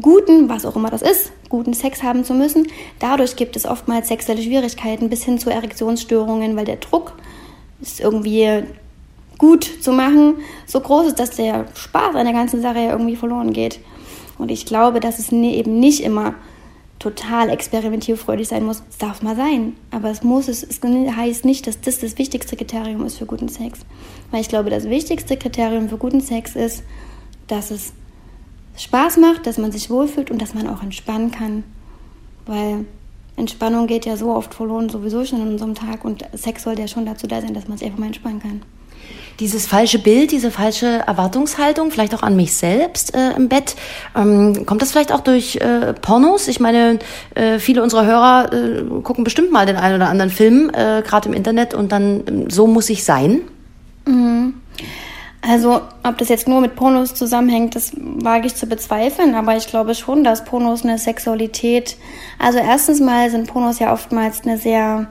guten, 0.00 0.48
was 0.48 0.66
auch 0.66 0.76
immer 0.76 0.90
das 0.90 1.02
ist, 1.02 1.32
guten 1.48 1.74
Sex 1.74 2.02
haben 2.02 2.24
zu 2.24 2.34
müssen. 2.34 2.66
Dadurch 2.98 3.36
gibt 3.36 3.56
es 3.56 3.66
oftmals 3.66 4.08
sexuelle 4.08 4.42
Schwierigkeiten 4.42 5.08
bis 5.08 5.24
hin 5.24 5.38
zu 5.38 5.50
Erektionsstörungen, 5.50 6.56
weil 6.56 6.64
der 6.64 6.76
Druck 6.76 7.12
ist 7.80 8.00
irgendwie 8.00 8.64
gut 9.44 9.64
zu 9.82 9.92
machen 9.92 10.36
so 10.64 10.80
groß 10.80 11.08
ist, 11.08 11.18
dass 11.18 11.32
der 11.32 11.66
Spaß 11.74 12.14
an 12.14 12.24
der 12.24 12.32
ganzen 12.32 12.62
Sache 12.62 12.78
ja 12.78 12.92
irgendwie 12.92 13.16
verloren 13.16 13.52
geht. 13.52 13.78
Und 14.38 14.50
ich 14.50 14.64
glaube, 14.64 15.00
dass 15.00 15.18
es 15.18 15.30
eben 15.32 15.78
nicht 15.78 16.02
immer 16.02 16.34
total 16.98 17.50
experimentierfreudig 17.50 18.48
sein 18.48 18.64
muss. 18.64 18.82
Es 18.88 18.96
darf 18.96 19.20
mal 19.20 19.36
sein, 19.36 19.76
aber 19.90 20.10
es 20.10 20.22
muss 20.22 20.48
es, 20.48 20.62
es 20.62 20.80
heißt 20.82 21.44
nicht, 21.44 21.66
dass 21.66 21.78
das 21.82 21.98
das 21.98 22.16
wichtigste 22.16 22.56
Kriterium 22.56 23.04
ist 23.04 23.18
für 23.18 23.26
guten 23.26 23.50
Sex. 23.50 23.80
Weil 24.30 24.40
ich 24.40 24.48
glaube, 24.48 24.70
das 24.70 24.88
wichtigste 24.88 25.36
Kriterium 25.36 25.90
für 25.90 25.98
guten 25.98 26.22
Sex 26.22 26.56
ist, 26.56 26.82
dass 27.46 27.70
es 27.70 27.92
Spaß 28.78 29.18
macht, 29.18 29.46
dass 29.46 29.58
man 29.58 29.72
sich 29.72 29.90
wohlfühlt 29.90 30.30
und 30.30 30.40
dass 30.40 30.54
man 30.54 30.66
auch 30.66 30.82
entspannen 30.82 31.30
kann. 31.30 31.64
Weil 32.46 32.86
Entspannung 33.36 33.86
geht 33.86 34.06
ja 34.06 34.16
so 34.16 34.30
oft 34.30 34.54
verloren, 34.54 34.88
sowieso 34.88 35.22
schon 35.26 35.42
in 35.42 35.48
unserem 35.48 35.74
Tag 35.74 36.02
und 36.06 36.24
Sex 36.32 36.62
sollte 36.62 36.80
ja 36.80 36.88
schon 36.88 37.04
dazu 37.04 37.26
da 37.26 37.42
sein, 37.42 37.52
dass 37.52 37.68
man 37.68 37.76
sich 37.76 37.86
einfach 37.86 38.00
mal 38.00 38.06
entspannen 38.06 38.40
kann. 38.40 38.62
Dieses 39.40 39.66
falsche 39.66 39.98
Bild, 39.98 40.30
diese 40.30 40.50
falsche 40.50 40.86
Erwartungshaltung, 41.06 41.90
vielleicht 41.90 42.14
auch 42.14 42.22
an 42.22 42.36
mich 42.36 42.54
selbst 42.54 43.14
äh, 43.14 43.32
im 43.32 43.48
Bett, 43.48 43.74
ähm, 44.16 44.64
kommt 44.64 44.80
das 44.82 44.92
vielleicht 44.92 45.12
auch 45.12 45.20
durch 45.20 45.56
äh, 45.56 45.92
Pornos? 45.94 46.46
Ich 46.48 46.60
meine, 46.60 46.98
äh, 47.34 47.58
viele 47.58 47.82
unserer 47.82 48.06
Hörer 48.06 48.52
äh, 48.52 49.00
gucken 49.02 49.24
bestimmt 49.24 49.50
mal 49.50 49.66
den 49.66 49.76
einen 49.76 49.96
oder 49.96 50.08
anderen 50.08 50.30
Film, 50.30 50.70
äh, 50.70 51.02
gerade 51.02 51.28
im 51.28 51.34
Internet, 51.34 51.74
und 51.74 51.90
dann 51.90 52.22
ähm, 52.28 52.50
so 52.50 52.66
muss 52.66 52.90
ich 52.90 53.04
sein. 53.04 53.40
Mhm. 54.06 54.54
Also, 55.46 55.82
ob 56.02 56.16
das 56.16 56.30
jetzt 56.30 56.48
nur 56.48 56.62
mit 56.62 56.74
Pornos 56.74 57.12
zusammenhängt, 57.14 57.76
das 57.76 57.92
wage 57.96 58.46
ich 58.46 58.54
zu 58.54 58.66
bezweifeln, 58.66 59.34
aber 59.34 59.56
ich 59.56 59.66
glaube 59.66 59.94
schon, 59.94 60.24
dass 60.24 60.44
Pornos 60.44 60.84
eine 60.84 60.96
Sexualität, 60.96 61.98
also 62.38 62.58
erstens 62.58 63.00
mal 63.00 63.30
sind 63.30 63.48
Pornos 63.48 63.78
ja 63.78 63.92
oftmals 63.92 64.42
eine 64.42 64.56
sehr, 64.56 65.08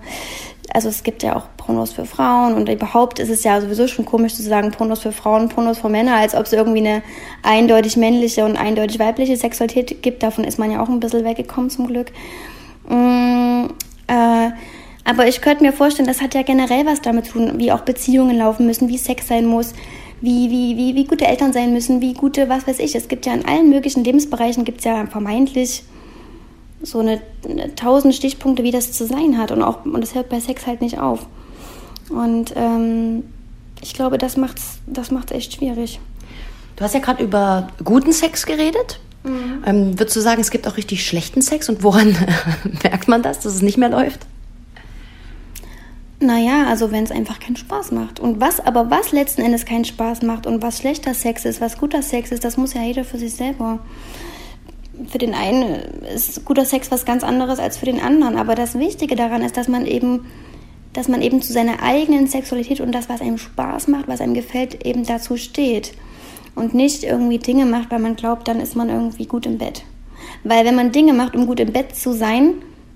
also 0.73 0.89
es 0.89 1.03
gibt 1.03 1.21
ja 1.21 1.36
auch 1.36 1.53
Pornos 1.65 1.93
für 1.93 2.06
Frauen 2.06 2.54
und 2.54 2.69
überhaupt 2.69 3.19
ist 3.19 3.30
es 3.30 3.43
ja 3.43 3.60
sowieso 3.62 3.88
schon 3.88 4.06
komisch 4.06 4.36
zu 4.36 4.43
sagen 4.43 4.71
Pornos 4.71 4.99
für 4.99 5.12
Frauen, 5.12 5.49
Pornos 5.49 5.80
für 5.80 5.89
Männer, 5.89 6.15
als 6.15 6.36
ob 6.36 6.45
es 6.45 6.54
irgendwie 6.54 6.80
eine 6.80 7.02
eindeutig 7.41 7.97
männliche 7.97 8.45
und 8.45 8.58
eindeutig 8.58 8.99
weibliche 8.99 9.38
Sexualität 9.38 10.02
gibt. 10.02 10.23
Davon 10.23 10.43
ist 10.43 10.60
man 10.60 10.71
ja 10.71 10.82
auch 10.82 10.89
ein 10.89 10.99
bisschen 10.99 11.23
weggekommen 11.23 11.69
zum 11.69 11.88
Glück. 11.88 12.12
Mm, 12.89 13.65
äh, 14.08 14.49
aber 15.06 15.28
ich 15.28 15.41
könnte 15.41 15.63
mir 15.63 15.73
vorstellen, 15.73 16.08
das 16.08 16.21
hat 16.21 16.34
ja 16.34 16.41
generell 16.43 16.86
was 16.86 17.02
damit 17.02 17.26
zu 17.26 17.34
tun, 17.34 17.54
wie 17.58 17.71
auch 17.71 17.82
Beziehungen 17.82 18.38
laufen 18.38 18.65
müssen, 18.65 18.89
wie 18.89 18.97
Sex 18.97 19.28
sein 19.28 19.45
muss 19.45 19.73
wie, 20.23 20.49
wie, 20.49 20.78
wie, 20.78 20.95
wie 20.95 21.04
gute 21.04 21.26
Eltern 21.26 21.52
sein 21.52 21.73
müssen, 21.73 21.99
wie 21.99 22.13
gute, 22.13 22.47
was 22.47 22.65
weiß 22.65 22.80
ich. 22.80 22.95
Es 22.95 23.10
gibt 23.10 23.26
ja 23.26 23.34
in 23.34 23.43
allen 23.45 23.69
möglichen 23.69 24.06
Lebensbereichen 24.06 24.63
gibt 24.63 24.78
es 24.78 24.86
ja 24.86 25.06
vermeintlich 25.06 25.84
so 26.82 26.99
eine, 26.99 27.21
eine, 27.43 27.76
tausend 27.76 28.15
Stichpunkte, 28.15 28.63
wie 28.63 28.71
das 28.71 28.93
zu 28.93 29.06
sein 29.06 29.38
hat. 29.38 29.52
Und 29.52 29.62
auch, 29.62 29.84
und 29.84 29.99
das 29.99 30.15
hört 30.15 30.30
bei 30.30 30.39
Sex 30.39 30.65
halt 30.65 30.80
nicht 30.80 30.97
auf. 30.97 31.28
Und 32.13 32.54
ähm, 32.56 33.23
ich 33.82 33.93
glaube, 33.93 34.17
das 34.17 34.38
macht's, 34.38 34.80
das 34.88 35.12
macht's 35.12 35.32
echt 35.32 35.54
schwierig. 35.54 35.99
Du 36.76 36.84
hast 36.84 36.93
ja 36.93 36.99
gerade 36.99 37.23
über 37.23 37.67
guten 37.84 38.13
Sex 38.13 38.45
geredet. 38.45 38.99
Mhm. 39.23 39.63
Ähm, 39.65 39.99
würdest 39.99 40.15
du 40.15 40.21
sagen, 40.21 40.41
es 40.41 40.52
gibt 40.52 40.67
auch 40.67 40.78
richtig 40.78 41.06
schlechten 41.06 41.41
Sex 41.41 41.69
und 41.69 41.84
woran 41.84 42.15
merkt 42.84 43.08
man 43.08 43.21
das, 43.21 43.39
dass 43.39 43.54
es 43.54 43.62
nicht 43.62 43.78
mehr 43.78 43.89
läuft? 43.89 44.26
Naja, 46.19 46.67
also 46.67 46.91
wenn 46.91 47.04
es 47.04 47.12
einfach 47.12 47.39
keinen 47.39 47.58
Spaß 47.58 47.91
macht. 47.91 48.19
Und 48.19 48.39
was, 48.39 48.60
aber 48.65 48.89
was 48.89 49.12
letzten 49.12 49.41
Endes 49.41 49.65
keinen 49.65 49.86
Spaß 49.86 50.21
macht 50.21 50.47
und 50.47 50.62
was 50.62 50.78
schlechter 50.78 51.13
Sex 51.13 51.43
ist, 51.43 51.60
was 51.60 51.78
guter 51.78 52.02
Sex 52.02 52.32
ist, 52.32 52.43
das 52.45 52.56
muss 52.56 52.73
ja 52.73 52.82
jeder 52.82 53.04
für 53.04 53.17
sich 53.17 53.34
selber. 53.34 53.80
Für 55.10 55.17
den 55.17 55.34
einen 55.34 55.82
ist 56.15 56.45
guter 56.45 56.65
Sex 56.65 56.91
was 56.91 57.04
ganz 57.04 57.23
anderes 57.23 57.60
als 57.60 57.78
für 57.78 57.86
den 57.86 57.99
anderen. 57.99 58.38
Aber 58.38 58.56
das 58.56 58.76
Wichtige 58.76 59.15
daran 59.15 59.41
ist, 59.41 59.58
dass 59.58 59.67
man 59.67 59.86
eben, 59.86 60.26
dass 60.93 61.08
man 61.08 61.21
eben 61.21 61.41
zu 61.41 61.51
seiner 61.51 61.82
eigenen 61.82 62.27
Sexualität 62.27 62.79
und 62.79 62.91
das, 62.93 63.10
was 63.10 63.21
einem 63.21 63.38
Spaß 63.38 63.88
macht, 63.88 64.08
was 64.08 64.21
einem 64.21 64.34
gefällt, 64.34 64.86
eben 64.86 65.06
dazu 65.06 65.38
steht. 65.38 65.93
Und 66.56 66.75
nicht 66.75 67.03
irgendwie 67.03 67.39
Dinge 67.39 67.65
macht, 67.65 67.89
weil 67.91 67.99
man 67.99 68.15
glaubt, 68.15 68.47
dann 68.47 68.60
ist 68.60 68.75
man 68.75 68.89
irgendwie 68.89 69.25
gut 69.25 69.45
im 69.47 69.58
Bett. 69.58 69.84
Weil 70.43 70.65
wenn 70.65 70.75
man 70.75 70.91
Dinge 70.91 71.13
macht, 71.13 71.36
um 71.36 71.47
gut 71.47 71.60
im 71.60 71.73
Bett 71.73 71.95
zu 71.95 72.13
sein, 72.13 72.53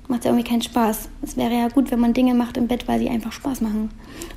macht 0.07 0.19
es 0.19 0.25
ja 0.25 0.31
irgendwie 0.31 0.49
keinen 0.49 0.61
Spaß. 0.61 1.09
Es 1.23 1.37
wäre 1.37 1.53
ja 1.53 1.67
gut, 1.69 1.89
wenn 1.91 1.99
man 1.99 2.13
Dinge 2.13 2.35
macht 2.35 2.57
im 2.57 2.67
Bett, 2.67 2.87
weil 2.87 2.99
sie 2.99 3.09
einfach 3.09 3.31
Spaß 3.31 3.61
machen. 3.61 3.89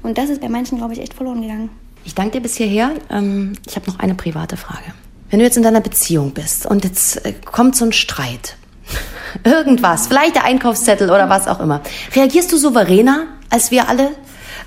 Und 0.03 0.17
das 0.17 0.31
ist 0.31 0.41
bei 0.41 0.49
manchen, 0.49 0.79
glaube 0.79 0.95
ich, 0.95 1.01
echt 1.01 1.15
verloren 1.15 1.43
gegangen. 1.43 1.69
Ich 2.05 2.15
danke 2.15 2.39
dir 2.39 2.41
bis 2.41 2.57
hierher. 2.57 2.93
Ähm, 3.11 3.53
ich 3.69 3.77
habe 3.77 3.91
noch 3.91 3.99
eine 3.99 4.15
private 4.15 4.57
Frage. 4.57 4.95
Wenn 5.29 5.39
du 5.39 5.45
jetzt 5.45 5.57
in 5.57 5.63
deiner 5.63 5.81
Beziehung 5.81 6.33
bist 6.33 6.67
und 6.67 6.85
jetzt 6.85 7.25
äh, 7.25 7.35
kommt 7.45 7.77
so 7.77 7.85
ein 7.85 7.93
Streit, 7.93 8.57
irgendwas, 9.45 10.07
vielleicht 10.07 10.37
der 10.37 10.45
Einkaufszettel 10.45 11.11
oder 11.11 11.29
was 11.29 11.49
auch 11.49 11.61
immer, 11.61 11.81
reagierst 12.15 12.53
du 12.53 12.57
souveräner 12.57 13.27
als 13.51 13.71
wir 13.71 13.89
alle? 13.89 14.13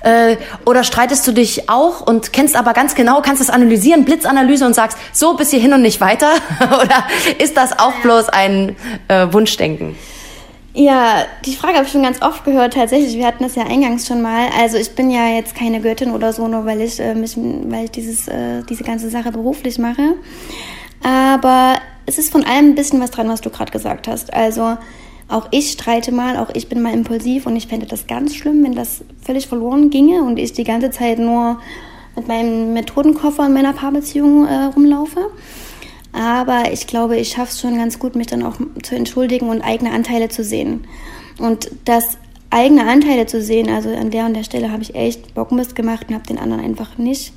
Äh, 0.00 0.36
oder 0.66 0.84
streitest 0.84 1.26
du 1.26 1.32
dich 1.32 1.70
auch 1.70 2.02
und 2.02 2.32
kennst 2.32 2.56
aber 2.56 2.74
ganz 2.74 2.94
genau, 2.94 3.22
kannst 3.22 3.40
es 3.40 3.48
analysieren, 3.48 4.04
Blitzanalyse 4.04 4.66
und 4.66 4.74
sagst, 4.74 4.98
so 5.12 5.34
bis 5.34 5.50
hierhin 5.50 5.72
und 5.72 5.80
nicht 5.80 6.00
weiter? 6.00 6.28
oder 6.60 7.04
ist 7.38 7.56
das 7.56 7.78
auch 7.78 7.94
bloß 8.02 8.28
ein 8.28 8.76
äh, 9.08 9.26
Wunschdenken? 9.32 9.96
Ja, 10.76 11.24
die 11.46 11.54
Frage 11.54 11.74
habe 11.76 11.86
ich 11.86 11.92
schon 11.92 12.02
ganz 12.02 12.20
oft 12.20 12.44
gehört. 12.44 12.74
Tatsächlich, 12.74 13.14
wir 13.14 13.26
hatten 13.26 13.44
das 13.44 13.54
ja 13.54 13.62
eingangs 13.62 14.08
schon 14.08 14.20
mal. 14.20 14.48
Also 14.60 14.76
ich 14.76 14.90
bin 14.96 15.08
ja 15.08 15.28
jetzt 15.28 15.54
keine 15.54 15.80
Göttin 15.80 16.10
oder 16.10 16.32
so, 16.32 16.48
nur 16.48 16.66
weil 16.66 16.80
ich 16.80 16.98
äh, 16.98 17.14
mich, 17.14 17.36
weil 17.36 17.84
ich 17.84 17.92
dieses, 17.92 18.26
äh, 18.26 18.62
diese 18.68 18.82
ganze 18.82 19.08
Sache 19.08 19.30
beruflich 19.30 19.78
mache. 19.78 20.14
Aber 21.04 21.76
es 22.06 22.18
ist 22.18 22.32
von 22.32 22.44
allem 22.44 22.70
ein 22.70 22.74
bisschen 22.74 23.00
was 23.00 23.12
dran, 23.12 23.28
was 23.28 23.40
du 23.40 23.50
gerade 23.50 23.70
gesagt 23.70 24.08
hast. 24.08 24.32
Also 24.32 24.76
auch 25.28 25.48
ich 25.52 25.70
streite 25.72 26.12
mal, 26.12 26.36
auch 26.36 26.50
ich 26.54 26.68
bin 26.68 26.82
mal 26.82 26.92
impulsiv 26.92 27.46
und 27.46 27.56
ich 27.56 27.66
fände 27.66 27.86
das 27.86 28.06
ganz 28.06 28.34
schlimm, 28.34 28.64
wenn 28.64 28.74
das 28.74 29.04
völlig 29.22 29.46
verloren 29.46 29.90
ginge 29.90 30.22
und 30.22 30.38
ich 30.38 30.52
die 30.52 30.64
ganze 30.64 30.90
Zeit 30.90 31.18
nur 31.18 31.60
mit 32.16 32.28
meinem 32.28 32.72
Methodenkoffer 32.72 33.46
in 33.46 33.54
meiner 33.54 33.72
Paarbeziehung 33.72 34.46
äh, 34.46 34.64
rumlaufe. 34.74 35.30
Aber 36.12 36.72
ich 36.72 36.86
glaube, 36.86 37.16
ich 37.16 37.30
schaffe 37.30 37.52
es 37.52 37.60
schon 37.60 37.76
ganz 37.76 37.98
gut, 37.98 38.14
mich 38.14 38.28
dann 38.28 38.44
auch 38.44 38.56
zu 38.82 38.94
entschuldigen 38.94 39.48
und 39.48 39.62
eigene 39.62 39.92
Anteile 39.92 40.28
zu 40.28 40.44
sehen. 40.44 40.86
Und 41.38 41.70
das 41.84 42.18
eigene 42.50 42.86
Anteile 42.86 43.26
zu 43.26 43.42
sehen, 43.42 43.68
also 43.68 43.88
an 43.90 44.10
der 44.10 44.26
und 44.26 44.34
der 44.34 44.44
Stelle 44.44 44.70
habe 44.70 44.82
ich 44.82 44.94
echt 44.94 45.34
Bockmist 45.34 45.74
gemacht 45.74 46.06
und 46.08 46.14
habe 46.14 46.26
den 46.26 46.38
anderen 46.38 46.62
einfach 46.64 46.98
nicht 46.98 47.32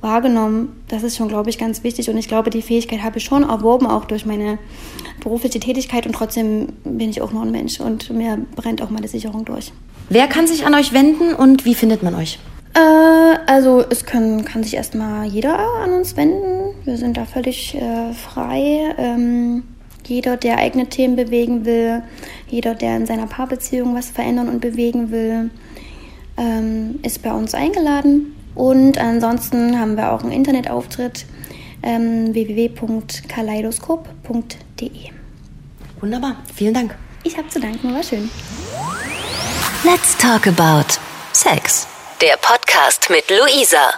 wahrgenommen. 0.00 0.80
Das 0.88 1.02
ist 1.02 1.16
schon, 1.16 1.28
glaube 1.28 1.50
ich, 1.50 1.58
ganz 1.58 1.82
wichtig. 1.84 2.08
Und 2.10 2.16
ich 2.16 2.28
glaube, 2.28 2.50
die 2.50 2.62
Fähigkeit 2.62 3.02
habe 3.02 3.18
ich 3.18 3.24
schon 3.24 3.42
erworben, 3.42 3.86
auch 3.86 4.04
durch 4.04 4.26
meine 4.26 4.58
berufliche 5.22 5.60
Tätigkeit. 5.60 6.06
Und 6.06 6.12
trotzdem 6.14 6.68
bin 6.84 7.10
ich 7.10 7.20
auch 7.20 7.32
nur 7.32 7.42
ein 7.42 7.50
Mensch 7.50 7.80
und 7.80 8.10
mir 8.10 8.38
brennt 8.56 8.82
auch 8.82 8.90
meine 8.90 9.08
Sicherung 9.08 9.44
durch. 9.44 9.72
Wer 10.08 10.26
kann 10.26 10.46
sich 10.46 10.64
an 10.64 10.74
euch 10.74 10.92
wenden 10.92 11.34
und 11.34 11.64
wie 11.64 11.74
findet 11.74 12.02
man 12.02 12.14
euch? 12.14 12.38
Äh, 12.74 13.38
also 13.46 13.84
es 13.88 14.04
kann, 14.04 14.44
kann 14.44 14.62
sich 14.62 14.74
erstmal 14.74 15.26
jeder 15.26 15.58
an 15.58 15.92
uns 15.92 16.16
wenden. 16.16 16.74
Wir 16.84 16.96
sind 16.96 17.16
da 17.16 17.24
völlig 17.24 17.74
äh, 17.74 18.12
frei. 18.12 18.94
Ähm, 18.96 19.64
jeder, 20.06 20.36
der 20.36 20.58
eigene 20.58 20.86
Themen 20.86 21.16
bewegen 21.16 21.66
will, 21.66 22.02
jeder, 22.48 22.74
der 22.74 22.96
in 22.96 23.04
seiner 23.04 23.26
Paarbeziehung 23.26 23.94
was 23.94 24.08
verändern 24.08 24.48
und 24.48 24.60
bewegen 24.60 25.10
will, 25.10 25.50
ähm, 26.38 26.98
ist 27.02 27.22
bei 27.22 27.32
uns 27.32 27.52
eingeladen. 27.54 28.34
Und 28.58 28.98
ansonsten 28.98 29.78
haben 29.78 29.96
wir 29.96 30.10
auch 30.10 30.24
einen 30.24 30.32
Internetauftritt 30.32 31.26
ähm, 31.84 32.34
www.kaleidoskop.de. 32.34 35.10
Wunderbar, 36.00 36.36
vielen 36.52 36.74
Dank. 36.74 36.96
Ich 37.22 37.38
habe 37.38 37.48
zu 37.48 37.60
danken, 37.60 37.94
war 37.94 38.02
schön. 38.02 38.28
Let's 39.84 40.18
talk 40.18 40.48
about 40.48 40.86
Sex. 41.32 41.86
Der 42.20 42.36
Podcast 42.36 43.08
mit 43.10 43.30
Luisa. 43.30 43.90